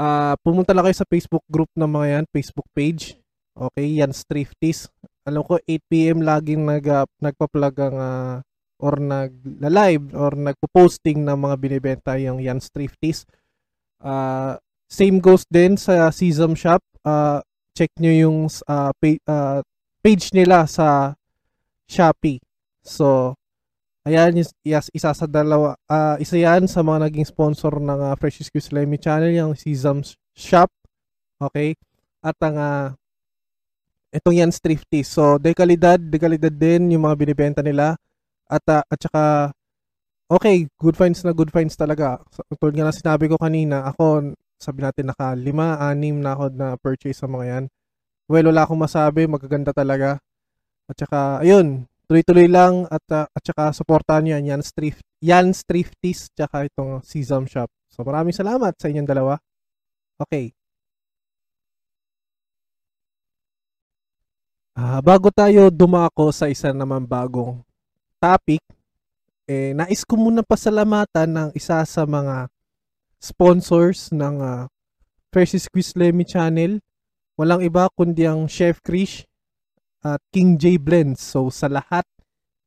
uh, 0.00 0.34
pumunta 0.40 0.72
lang 0.72 0.88
kayo 0.88 0.96
sa 0.96 1.08
Facebook 1.08 1.44
group 1.46 1.68
ng 1.76 1.88
mga 1.88 2.06
yan, 2.18 2.24
Facebook 2.32 2.68
page. 2.72 3.20
Okay, 3.52 4.00
yan 4.00 4.14
Thrifties. 4.14 4.88
Alam 5.28 5.44
ko 5.44 5.60
8pm 5.60 6.24
laging 6.24 6.64
nag, 6.64 6.84
uh, 6.88 7.04
nagpa-plug 7.20 7.74
ang 7.84 7.96
uh, 8.00 8.34
or 8.78 8.94
nag-live 9.02 10.14
or 10.14 10.38
nagpo-posting 10.38 11.26
ng 11.26 11.34
mga 11.34 11.54
binibenta 11.58 12.12
yung 12.16 12.38
yan 12.38 12.62
Thrifties. 12.62 13.26
Uh, 13.98 14.56
same 14.88 15.20
goes 15.20 15.44
din 15.50 15.76
sa 15.76 16.08
Sesam 16.14 16.56
Shop. 16.56 16.80
Uh, 17.04 17.42
check 17.76 17.92
nyo 18.00 18.10
yung 18.10 18.38
uh, 18.66 18.90
page, 18.98 19.22
uh, 19.28 19.60
page 20.00 20.32
nila 20.32 20.64
sa 20.66 21.14
Shopee. 21.86 22.40
So, 22.82 23.38
Ayan, 24.08 24.40
yes, 24.64 24.88
isa 24.96 25.12
sa 25.12 25.28
dalawa, 25.28 25.76
uh, 25.84 26.16
isa 26.16 26.40
yan 26.40 26.64
sa 26.64 26.80
mga 26.80 27.12
naging 27.12 27.28
sponsor 27.28 27.76
ng 27.76 28.08
uh, 28.08 28.16
Fresh 28.16 28.40
Excuse 28.40 28.72
Lemmy 28.72 28.96
Channel, 28.96 29.28
yung 29.36 29.52
Sesam 29.52 30.00
Shop. 30.32 30.72
Okay? 31.36 31.76
At 32.24 32.32
ang 32.40 32.56
uh, 32.56 32.88
itong 34.08 34.40
yan 34.40 34.48
Thrifty. 34.48 35.04
So, 35.04 35.36
dekalidad, 35.36 36.00
dekalidad 36.00 36.56
din 36.56 36.96
yung 36.96 37.04
mga 37.04 37.20
binibenta 37.20 37.60
nila. 37.60 38.00
At, 38.48 38.64
uh, 38.64 38.80
at 38.80 38.96
saka, 38.96 39.52
okay, 40.28 40.68
good 40.76 40.96
finds 40.96 41.24
na 41.24 41.32
good 41.32 41.52
finds 41.52 41.76
talaga. 41.76 42.20
So, 42.32 42.44
tulad 42.56 42.76
nga 42.76 42.88
na 42.88 42.94
sinabi 42.94 43.28
ko 43.28 43.36
kanina, 43.40 43.88
ako, 43.88 44.36
sabi 44.60 44.84
natin 44.84 45.10
naka 45.12 45.32
lima, 45.34 45.80
anim 45.80 46.20
na 46.20 46.36
ako 46.36 46.44
na 46.52 46.68
purchase 46.76 47.20
sa 47.20 47.28
mga 47.28 47.44
yan. 47.48 47.64
Well, 48.28 48.52
wala 48.52 48.68
akong 48.68 48.84
masabi, 48.84 49.24
magaganda 49.24 49.72
talaga. 49.72 50.20
At 50.88 50.96
saka, 51.00 51.40
ayun, 51.40 51.88
tuloy-tuloy 52.08 52.48
lang 52.48 52.88
at 52.88 53.04
uh, 53.12 53.28
at 53.28 53.42
saka 53.44 53.68
suportahan 53.76 54.24
niyo 54.24 54.40
yan 54.40 54.64
Thrift 54.64 55.04
yan 55.20 55.52
Thrifties 55.52 56.32
tsaka 56.32 56.64
itong 56.64 57.04
Sesam 57.04 57.44
Shop. 57.44 57.68
So 57.92 58.00
maraming 58.00 58.32
salamat 58.32 58.72
sa 58.80 58.88
inyong 58.88 59.04
dalawa. 59.04 59.36
Okay. 60.16 60.56
Uh, 64.72 65.04
bago 65.04 65.28
tayo 65.28 65.68
dumako 65.68 66.32
sa 66.32 66.48
isa 66.48 66.72
naman 66.72 67.04
bagong 67.04 67.60
topic, 68.16 68.64
eh, 69.48 69.72
nais 69.72 70.04
ko 70.04 70.20
muna 70.20 70.44
pasalamatan 70.44 71.28
ng 71.32 71.50
isa 71.56 71.80
sa 71.88 72.02
mga 72.04 72.52
sponsors 73.16 74.12
ng 74.12 74.44
uh, 74.44 74.68
Fresh 75.32 75.56
Squeeze 75.56 75.96
Lemmy 75.96 76.28
Channel. 76.28 76.84
Walang 77.40 77.64
iba 77.64 77.88
kundi 77.96 78.28
ang 78.28 78.44
Chef 78.44 78.84
Krish 78.84 79.24
at 80.04 80.20
King 80.30 80.60
J 80.60 80.76
Blends. 80.76 81.24
So 81.24 81.48
sa 81.48 81.66
lahat 81.66 82.04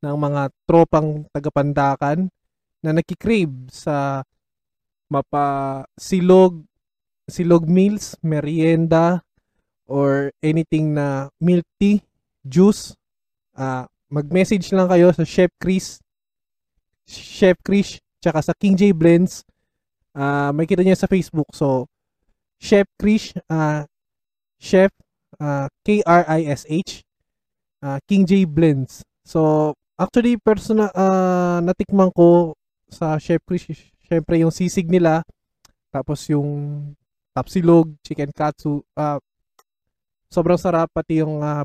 ng 0.01 0.17
mga 0.17 0.49
tropang 0.65 1.29
tagapandakan 1.29 2.33
na 2.81 2.89
nakikrave 2.97 3.69
sa 3.69 4.25
mapa 5.05 5.85
silog 6.01 6.65
silog 7.29 7.69
meals, 7.69 8.17
merienda 8.25 9.21
or 9.85 10.33
anything 10.41 10.97
na 10.97 11.29
milk 11.37 11.67
tea, 11.77 12.01
juice, 12.41 12.97
uh, 13.53 13.85
mag-message 14.09 14.73
lang 14.73 14.89
kayo 14.89 15.13
sa 15.13 15.21
Chef 15.23 15.53
Chris 15.61 16.01
Chef 17.07 17.57
Chris 17.65 17.99
tsaka 18.21 18.39
sa 18.41 18.53
King 18.57 18.77
J 18.77 18.91
Blends. 18.93 19.45
Uh, 20.11 20.51
may 20.51 20.67
kita 20.67 20.83
niya 20.83 20.99
sa 20.99 21.07
Facebook. 21.07 21.49
So, 21.55 21.87
Chef 22.61 22.85
Chris, 22.99 23.33
uh, 23.49 23.87
Chef 24.61 24.91
uh, 25.41 25.65
K-R-I-S-H 25.81 27.01
uh, 27.81 27.99
King 28.05 28.23
J 28.25 28.45
Blends. 28.45 29.01
So, 29.25 29.73
actually, 29.97 30.37
personal, 30.37 30.93
uh, 30.93 31.59
natikman 31.61 32.13
ko 32.13 32.53
sa 32.87 33.17
Chef 33.17 33.41
Chris, 33.45 33.65
syempre 34.05 34.37
yung 34.41 34.53
sisig 34.53 34.87
nila, 34.87 35.25
tapos 35.89 36.23
yung 36.29 36.91
tapsilog, 37.33 37.89
chicken 38.05 38.31
katsu. 38.31 38.83
Uh, 38.93 39.17
sobrang 40.31 40.59
sarap 40.59 40.87
pati 40.91 41.19
yung 41.19 41.43
uh, 41.43 41.63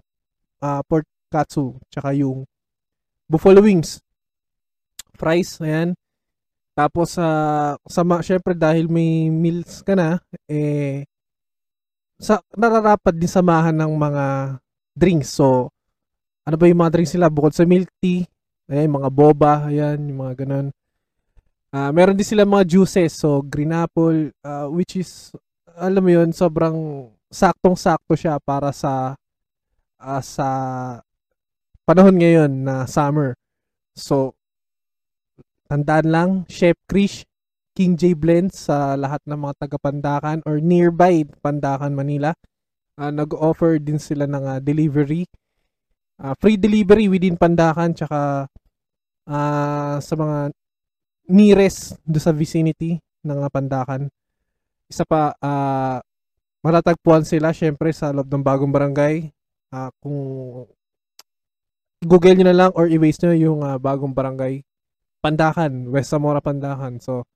uh, 0.63 0.81
pork 0.87 1.07
katsu 1.31 1.75
tsaka 1.91 2.15
yung 2.15 2.47
buffalo 3.27 3.63
wings. 3.63 4.03
Fries, 5.17 5.59
ayan. 5.65 5.97
Tapos 6.77 7.17
uh, 7.17 7.73
sama 7.89 8.21
syempre 8.21 8.53
dahil 8.53 8.85
may 8.87 9.33
meals 9.33 9.81
ka 9.81 9.97
na 9.97 10.21
eh 10.45 11.09
sa 12.21 12.41
nararapat 12.53 13.17
din 13.17 13.29
samahan 13.29 13.73
ng 13.73 13.93
mga 13.97 14.25
drinks. 14.93 15.33
So 15.33 15.73
ano 16.47 16.55
ba 16.55 16.71
yung 16.71 16.79
mga 16.79 16.93
drinks 16.95 17.17
nila 17.17 17.33
bukod 17.33 17.57
sa 17.57 17.67
milk 17.67 17.91
tea, 17.99 18.23
ayan, 18.71 18.93
mga 18.93 19.11
boba, 19.11 19.67
ayan, 19.67 19.99
yung 20.07 20.21
mga 20.23 20.47
ganun. 20.47 20.71
Uh, 21.75 21.91
meron 21.91 22.15
din 22.15 22.23
sila 22.23 22.47
mga 22.47 22.71
juices, 22.71 23.19
so 23.19 23.43
green 23.43 23.75
apple, 23.75 24.31
uh, 24.47 24.71
which 24.71 24.95
is, 24.95 25.35
alam 25.75 25.99
mo 25.99 26.11
yun, 26.15 26.31
sobrang 26.31 27.11
saktong-sakto 27.27 28.15
siya 28.15 28.39
para 28.39 28.71
sa 28.71 29.19
uh, 29.99 30.23
sa 30.23 30.49
panahon 31.83 32.15
ngayon 32.15 32.53
na 32.63 32.87
summer. 32.87 33.35
So, 33.99 34.39
tandaan 35.67 36.07
lang, 36.09 36.31
Chef 36.47 36.79
Krish, 36.87 37.27
King 37.77 37.93
J 38.01 38.17
Blends 38.17 38.73
sa 38.73 38.97
lahat 38.97 39.21
ng 39.29 39.37
mga 39.37 39.55
taga 39.61 39.77
Pandakan 39.77 40.41
or 40.49 40.65
nearby 40.65 41.29
Pandakan, 41.45 41.93
Manila. 41.93 42.33
Uh, 42.97 43.13
nag-offer 43.13 43.77
din 43.77 44.01
sila 44.01 44.25
ng 44.25 44.45
uh, 44.57 44.59
delivery. 44.65 45.29
Uh, 46.17 46.33
free 46.41 46.57
delivery 46.57 47.13
within 47.13 47.37
Pandakan 47.37 47.93
tsaka 47.93 48.49
uh, 49.29 49.97
sa 50.01 50.15
mga 50.17 50.57
nearest 51.29 52.01
do 52.09 52.17
sa 52.17 52.33
vicinity 52.33 52.97
ng 53.21 53.39
uh, 53.45 53.53
Pandakan. 53.53 54.09
Isa 54.89 55.05
pa, 55.05 55.37
uh, 55.37 56.01
matatagpuan 56.65 57.29
sila 57.29 57.53
syempre 57.53 57.93
sa 57.93 58.09
loob 58.17 58.33
ng 58.33 58.41
bagong 58.41 58.73
barangay. 58.73 59.29
Uh, 59.69 59.93
kung 60.01 60.19
Google 62.01 62.41
nyo 62.41 62.47
na 62.49 62.57
lang 62.57 62.71
or 62.73 62.89
i-waste 62.89 63.29
nyo 63.29 63.37
yung 63.37 63.61
uh, 63.61 63.77
bagong 63.77 64.17
barangay 64.17 64.65
Pandakan, 65.27 65.91
West 65.91 66.15
Zamora 66.15 66.39
Pandakan. 66.39 67.03
So, 67.03 67.27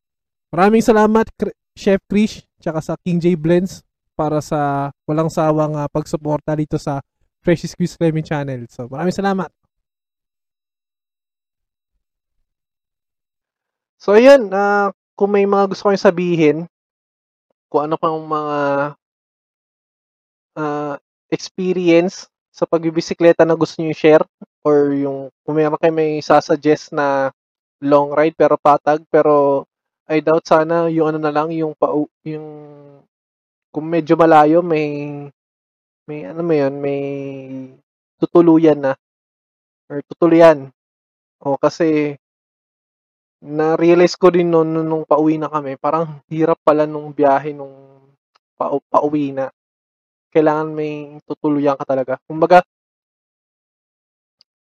maraming 0.54 0.86
salamat 0.86 1.26
Chef 1.74 1.98
Krish 2.06 2.46
tsaka 2.62 2.78
sa 2.78 2.94
King 3.02 3.18
J 3.18 3.34
Blends 3.34 3.82
para 4.14 4.38
sa 4.38 4.94
walang 5.10 5.26
sawang 5.26 5.74
uh, 5.74 5.90
pagsuporta 5.90 6.54
dito 6.54 6.78
sa 6.78 7.02
Fresh 7.42 7.66
Squeeze 7.74 7.98
Lemon 7.98 8.22
Channel. 8.22 8.70
So, 8.70 8.86
maraming 8.86 9.16
salamat. 9.16 9.50
So, 13.98 14.14
ayun, 14.14 14.52
uh, 14.54 14.94
kung 15.18 15.34
may 15.34 15.44
mga 15.44 15.72
gusto 15.72 15.90
kayong 15.90 16.00
sabihin, 16.00 16.56
kung 17.66 17.90
ano 17.90 17.96
pang 17.98 18.16
mga 18.22 18.58
uh, 20.56 20.94
experience 21.32 22.30
sa 22.52 22.68
pagbibisikleta 22.68 23.44
na 23.44 23.56
gusto 23.56 23.80
niyo 23.80 23.94
share 23.96 24.24
or 24.66 24.92
yung 24.92 25.32
kung 25.44 25.56
meron 25.56 25.80
kayo 25.80 25.94
may 25.94 26.20
sasuggest 26.20 26.92
na 26.92 27.32
long 27.80 28.12
ride 28.12 28.36
pero 28.36 28.60
patag 28.60 29.04
pero 29.08 29.64
I 30.10 30.20
doubt 30.20 30.44
sana 30.44 30.90
yung 30.90 31.14
ano 31.14 31.18
na 31.22 31.32
lang 31.32 31.48
yung 31.54 31.72
pa 31.78 31.92
yung 32.26 32.46
kung 33.70 33.86
medyo 33.86 34.18
malayo 34.18 34.60
may 34.60 35.26
may 36.08 36.20
ano 36.26 36.42
mo 36.42 36.54
yun 36.54 36.74
may 36.82 37.02
tutuluyan 38.20 38.78
na 38.82 38.92
or 39.88 40.02
tutuluyan 40.06 40.70
o 41.40 41.56
kasi 41.56 42.18
na-realize 43.40 44.20
ko 44.20 44.28
din 44.28 44.52
noon 44.52 44.84
nung 44.84 45.08
pauwi 45.08 45.40
na 45.40 45.48
kami 45.48 45.80
parang 45.80 46.20
hirap 46.28 46.60
pala 46.60 46.84
nung 46.84 47.16
biyahe 47.16 47.56
nung 47.56 47.72
pa, 48.60 48.68
pauwi 48.92 49.32
na 49.32 49.48
kailangan 50.30 50.70
may 50.70 51.18
tutuluyan 51.26 51.74
ka 51.74 51.84
talaga. 51.88 52.14
Kumbaga, 52.28 52.62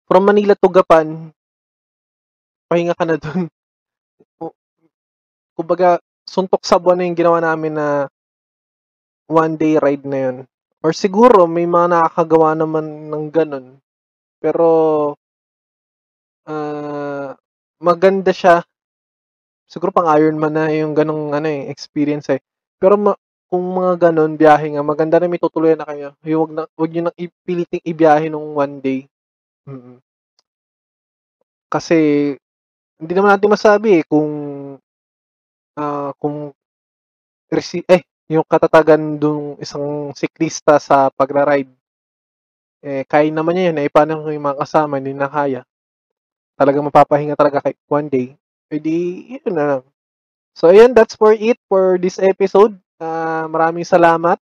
from 0.09 0.23
Manila 0.27 0.53
to 0.59 0.67
Gapan, 0.67 1.31
pahinga 2.75 2.91
ka 2.99 3.07
na 3.07 3.15
dun. 3.15 3.47
Kumbaga, 5.55 6.03
suntok 6.27 6.67
sa 6.67 6.75
buwan 6.75 6.99
na 6.99 7.07
yung 7.07 7.15
ginawa 7.15 7.39
namin 7.39 7.79
na 7.79 7.87
one 9.31 9.55
day 9.57 9.79
ride 9.79 10.03
na 10.03 10.17
yun. 10.27 10.37
Or 10.83 10.91
siguro, 10.91 11.47
may 11.47 11.63
mga 11.65 11.87
nakakagawa 11.95 12.51
naman 12.59 13.07
ng 13.07 13.25
ganun. 13.31 13.65
Pero, 14.43 14.67
uh, 16.49 17.29
maganda 17.81 18.31
siya. 18.33 18.63
Siguro 19.71 19.89
pang 19.93 20.09
Ironman 20.17 20.53
na 20.57 20.65
yung 20.73 20.93
ganong 20.97 21.33
ano 21.37 21.47
eh, 21.49 21.69
experience 21.73 22.27
eh. 22.33 22.41
Pero 22.81 22.95
ma- 22.97 23.19
kung 23.49 23.65
mga 23.77 24.09
gano'n, 24.09 24.33
biyahe 24.41 24.67
nga, 24.73 24.83
maganda 24.91 25.17
na 25.21 25.29
may 25.29 25.41
tutuluyan 25.41 25.77
na 25.81 25.87
kayo. 25.89 26.09
Yung 26.25 26.41
wag, 26.45 26.51
na, 26.53 26.61
wag 26.81 26.91
nyo 26.91 27.01
nang 27.05 27.17
ipiliting 27.21 27.83
ibiyahe 27.85 28.25
nung 28.29 28.57
one 28.57 28.81
day. 28.81 28.99
Mm-mm. 29.69 29.99
Kasi, 31.69 31.97
hindi 32.99 33.13
naman 33.15 33.35
natin 33.35 33.51
masabi 33.51 34.01
eh, 34.01 34.03
kung, 34.07 34.31
uh, 35.75 36.11
kung, 36.19 36.55
eh, 37.51 38.03
yung 38.31 38.45
katatagan 38.47 39.21
dung 39.21 39.55
isang 39.61 40.11
siklista 40.17 40.81
sa 40.81 41.13
pagra-ride. 41.13 41.69
Eh, 42.85 43.03
kaya 43.05 43.29
naman 43.29 43.57
niya 43.57 43.73
yun, 43.73 43.81
eh, 43.81 43.89
paano 43.89 44.25
yung 44.29 44.45
mga 44.45 44.61
kasama, 44.61 44.97
hindi 44.97 45.13
na 45.13 45.29
kaya. 45.29 45.61
Talagang 46.55 46.87
mapapahinga 46.87 47.35
talaga 47.35 47.59
kay 47.65 47.75
one 47.89 48.07
day. 48.07 48.27
Eh 48.71 48.81
di, 48.81 49.29
yun 49.37 49.53
na 49.53 49.65
lang. 49.65 49.83
So, 50.55 50.71
ayan, 50.71 50.95
that's 50.95 51.19
for 51.19 51.35
it 51.35 51.59
for 51.67 51.99
this 51.99 52.15
episode. 52.15 52.79
Uh, 52.95 53.43
maraming 53.51 53.83
salamat. 53.83 54.39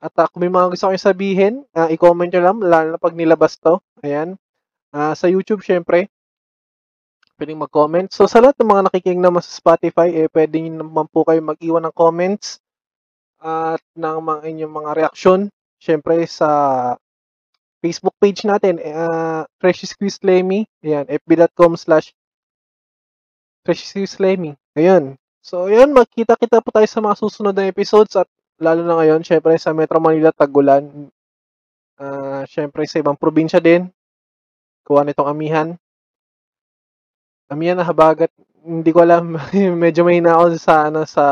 At 0.00 0.12
uh, 0.16 0.26
kung 0.32 0.40
may 0.44 0.52
mga 0.52 0.72
gusto 0.72 0.88
kayong 0.88 1.08
sabihin, 1.12 1.54
uh, 1.76 1.92
i-comment 1.92 2.32
nyo 2.32 2.42
lang, 2.42 2.56
lalo 2.64 2.88
na 2.96 3.00
pag 3.00 3.12
nilabas 3.12 3.60
to. 3.60 3.76
Ayan. 4.00 4.40
Uh, 4.96 5.12
sa 5.12 5.28
YouTube, 5.28 5.60
syempre, 5.60 6.08
pwedeng 7.36 7.60
mag-comment. 7.60 8.08
So, 8.10 8.24
sa 8.24 8.40
lahat 8.40 8.56
ng 8.58 8.68
mga 8.68 8.84
nakikinig 8.88 9.22
naman 9.22 9.44
sa 9.44 9.52
Spotify, 9.52 10.08
eh, 10.12 10.28
pwede 10.32 10.56
naman 10.72 11.06
po 11.12 11.22
kayo 11.22 11.40
mag-iwan 11.44 11.84
ng 11.84 11.94
comments 11.94 12.60
at 13.40 13.80
ng 13.94 14.18
mga 14.20 14.42
inyong 14.48 14.72
mga 14.72 14.90
reaksyon. 15.04 15.40
Syempre, 15.76 16.24
sa 16.24 16.48
Facebook 17.84 18.16
page 18.18 18.48
natin, 18.48 18.80
uh, 18.80 19.44
Fresh 19.60 19.84
Squeeze 19.86 20.18
Lemmy. 20.24 20.64
Ayan, 20.80 21.04
fb.com 21.06 21.76
slash 21.76 22.16
Fresh 23.62 23.92
Squeeze 23.92 24.16
Lemmy. 24.18 24.56
Ayan. 24.74 25.20
So, 25.44 25.70
yun, 25.70 25.94
magkita-kita 25.94 26.58
po 26.64 26.74
tayo 26.74 26.88
sa 26.88 27.04
mga 27.04 27.16
susunod 27.20 27.54
na 27.54 27.70
episodes 27.70 28.18
at 28.18 28.26
lalo 28.58 28.82
na 28.82 28.98
ngayon, 28.98 29.22
syempre 29.22 29.54
sa 29.60 29.76
Metro 29.76 30.00
Manila, 30.02 30.32
Tagulan. 30.32 31.12
Uh, 31.96 32.42
syempre 32.50 32.84
sa 32.88 32.98
ibang 32.98 33.16
probinsya 33.16 33.62
din. 33.62 33.88
Kuha 34.82 35.06
nitong 35.06 35.30
amihan. 35.30 35.68
Amihan 37.46 37.78
na 37.78 37.86
habagat. 37.86 38.30
Hindi 38.66 38.90
ko 38.90 39.06
alam. 39.06 39.38
medyo 39.82 40.02
mahina 40.02 40.34
ako 40.34 40.58
sa, 40.58 40.90
ano, 40.90 41.06
sa 41.06 41.24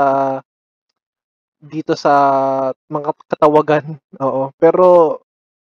dito 1.58 1.96
sa 1.98 2.12
mga 2.86 3.10
katawagan. 3.26 3.98
Oo. 4.22 4.54
Pero, 4.60 5.18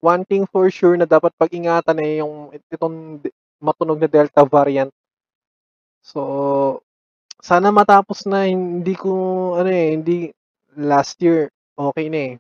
one 0.05 0.23
thing 0.29 0.45
for 0.47 0.69
sure 0.71 0.95
na 0.95 1.09
dapat 1.09 1.33
pag-ingatan 1.35 1.99
eh 2.05 2.21
yung 2.21 2.53
itong 2.71 3.19
matunog 3.59 3.99
na 3.99 4.07
Delta 4.07 4.45
variant. 4.45 4.93
So, 6.05 6.21
sana 7.43 7.75
matapos 7.75 8.29
na 8.31 8.47
hindi 8.47 8.95
ko 8.95 9.11
ano 9.59 9.71
eh, 9.71 9.99
hindi 9.99 10.31
last 10.79 11.19
year 11.25 11.51
okay 11.75 12.07
na 12.13 12.21
eh. 12.31 12.35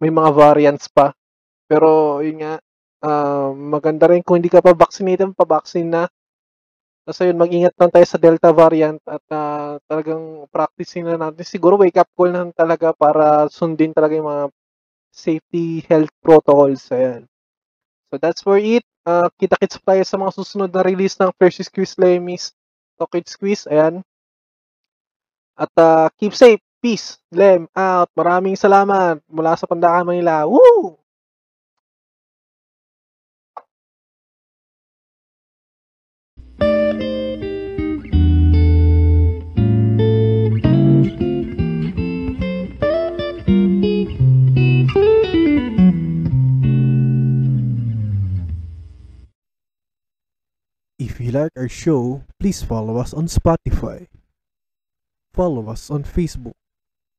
May 0.00 0.12
mga 0.12 0.30
variants 0.32 0.86
pa. 0.88 1.12
Pero 1.66 2.20
yun 2.24 2.40
nga, 2.42 2.54
uh, 3.04 3.50
maganda 3.52 4.08
rin 4.08 4.24
kung 4.24 4.40
hindi 4.40 4.52
ka 4.52 4.64
pa 4.64 4.72
vaccinated, 4.72 5.34
pa-vaccine 5.36 5.90
na. 5.90 6.04
Tapos 7.10 7.26
yun, 7.26 7.42
mag-ingat 7.42 7.74
lang 7.74 7.90
tayo 7.90 8.06
sa 8.06 8.22
Delta 8.22 8.54
variant 8.54 9.02
at 9.02 9.24
uh, 9.34 9.82
talagang 9.90 10.46
practicing 10.54 11.02
na 11.02 11.18
natin. 11.18 11.42
Siguro 11.42 11.74
wake 11.74 11.98
up 11.98 12.06
call 12.14 12.30
na 12.30 12.46
talaga 12.54 12.94
para 12.94 13.50
sundin 13.50 13.90
talaga 13.90 14.14
yung 14.14 14.30
mga 14.30 14.46
safety 15.10 15.82
health 15.90 16.14
protocols. 16.22 16.86
Ayan. 16.94 17.26
So 18.14 18.22
that's 18.22 18.46
for 18.46 18.62
it. 18.62 18.86
Uh, 19.02 19.26
kita-kits 19.42 19.82
tayo 19.82 20.06
sa 20.06 20.22
mga 20.22 20.38
susunod 20.38 20.70
na 20.70 20.86
release 20.86 21.18
ng 21.18 21.34
Fresh 21.34 21.66
Squeeze 21.66 21.98
Lemis 21.98 22.54
Pocket 22.94 23.26
Squeeze. 23.26 23.66
Ayan. 23.66 24.06
At 25.58 25.74
uh, 25.82 26.14
keep 26.14 26.30
safe. 26.30 26.62
Peace. 26.78 27.18
Lem 27.34 27.66
out. 27.74 28.06
Maraming 28.14 28.54
salamat 28.54 29.18
mula 29.26 29.58
sa 29.58 29.66
Pandakan 29.66 30.14
Manila. 30.14 30.46
Woo! 30.46 30.94
If 51.20 51.26
you 51.26 51.32
like 51.32 51.52
our 51.54 51.68
show, 51.68 52.24
please 52.40 52.64
follow 52.64 52.96
us 52.96 53.12
on 53.12 53.28
Spotify. 53.28 54.08
Follow 55.36 55.68
us 55.68 55.92
on 55.92 56.02
Facebook. 56.02 56.56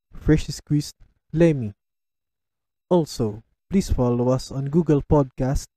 Fresh 0.10 0.48
Squeezed 0.50 0.98
Lemmy. 1.32 1.78
Also, 2.90 3.44
please 3.70 3.94
follow 3.94 4.30
us 4.34 4.50
on 4.50 4.74
Google 4.74 5.04
Podcast, 5.06 5.70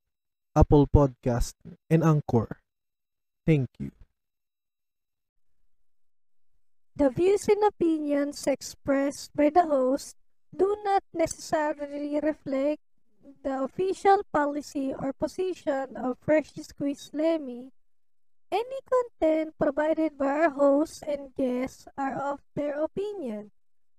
Apple 0.57 0.89
Podcast, 0.89 1.53
and 1.91 2.03
Anchor. 2.03 2.65
Thank 3.45 3.69
you. 3.79 3.93
The 6.97 7.11
views 7.11 7.45
and 7.47 7.61
opinions 7.69 8.47
expressed 8.47 9.37
by 9.37 9.51
the 9.51 9.69
host 9.69 10.17
do 10.49 10.75
not 10.83 11.05
necessarily 11.13 12.19
reflect 12.25 12.81
the 13.45 13.65
official 13.69 14.25
policy 14.33 14.95
or 14.97 15.13
position 15.13 15.93
of 16.01 16.17
Fresh 16.25 16.57
Squeeze 16.57 17.11
Lemmy. 17.13 17.69
Any 18.55 18.79
content 18.87 19.59
provided 19.59 20.15
by 20.15 20.47
our 20.47 20.51
hosts 20.55 21.03
and 21.03 21.35
guests 21.35 21.91
are 21.99 22.15
of 22.15 22.39
their 22.55 22.79
opinion 22.79 23.51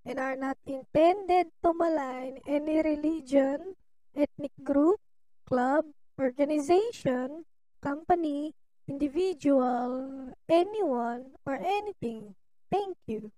and 0.08 0.16
are 0.16 0.40
not 0.40 0.56
intended 0.64 1.52
to 1.60 1.76
malign 1.76 2.40
any 2.48 2.80
religion, 2.80 3.76
ethnic 4.16 4.56
group, 4.64 5.04
club, 5.44 5.92
organization, 6.16 7.44
company, 7.84 8.56
individual, 8.88 10.32
anyone, 10.48 11.36
or 11.44 11.60
anything. 11.60 12.40
Thank 12.72 12.96
you. 13.12 13.36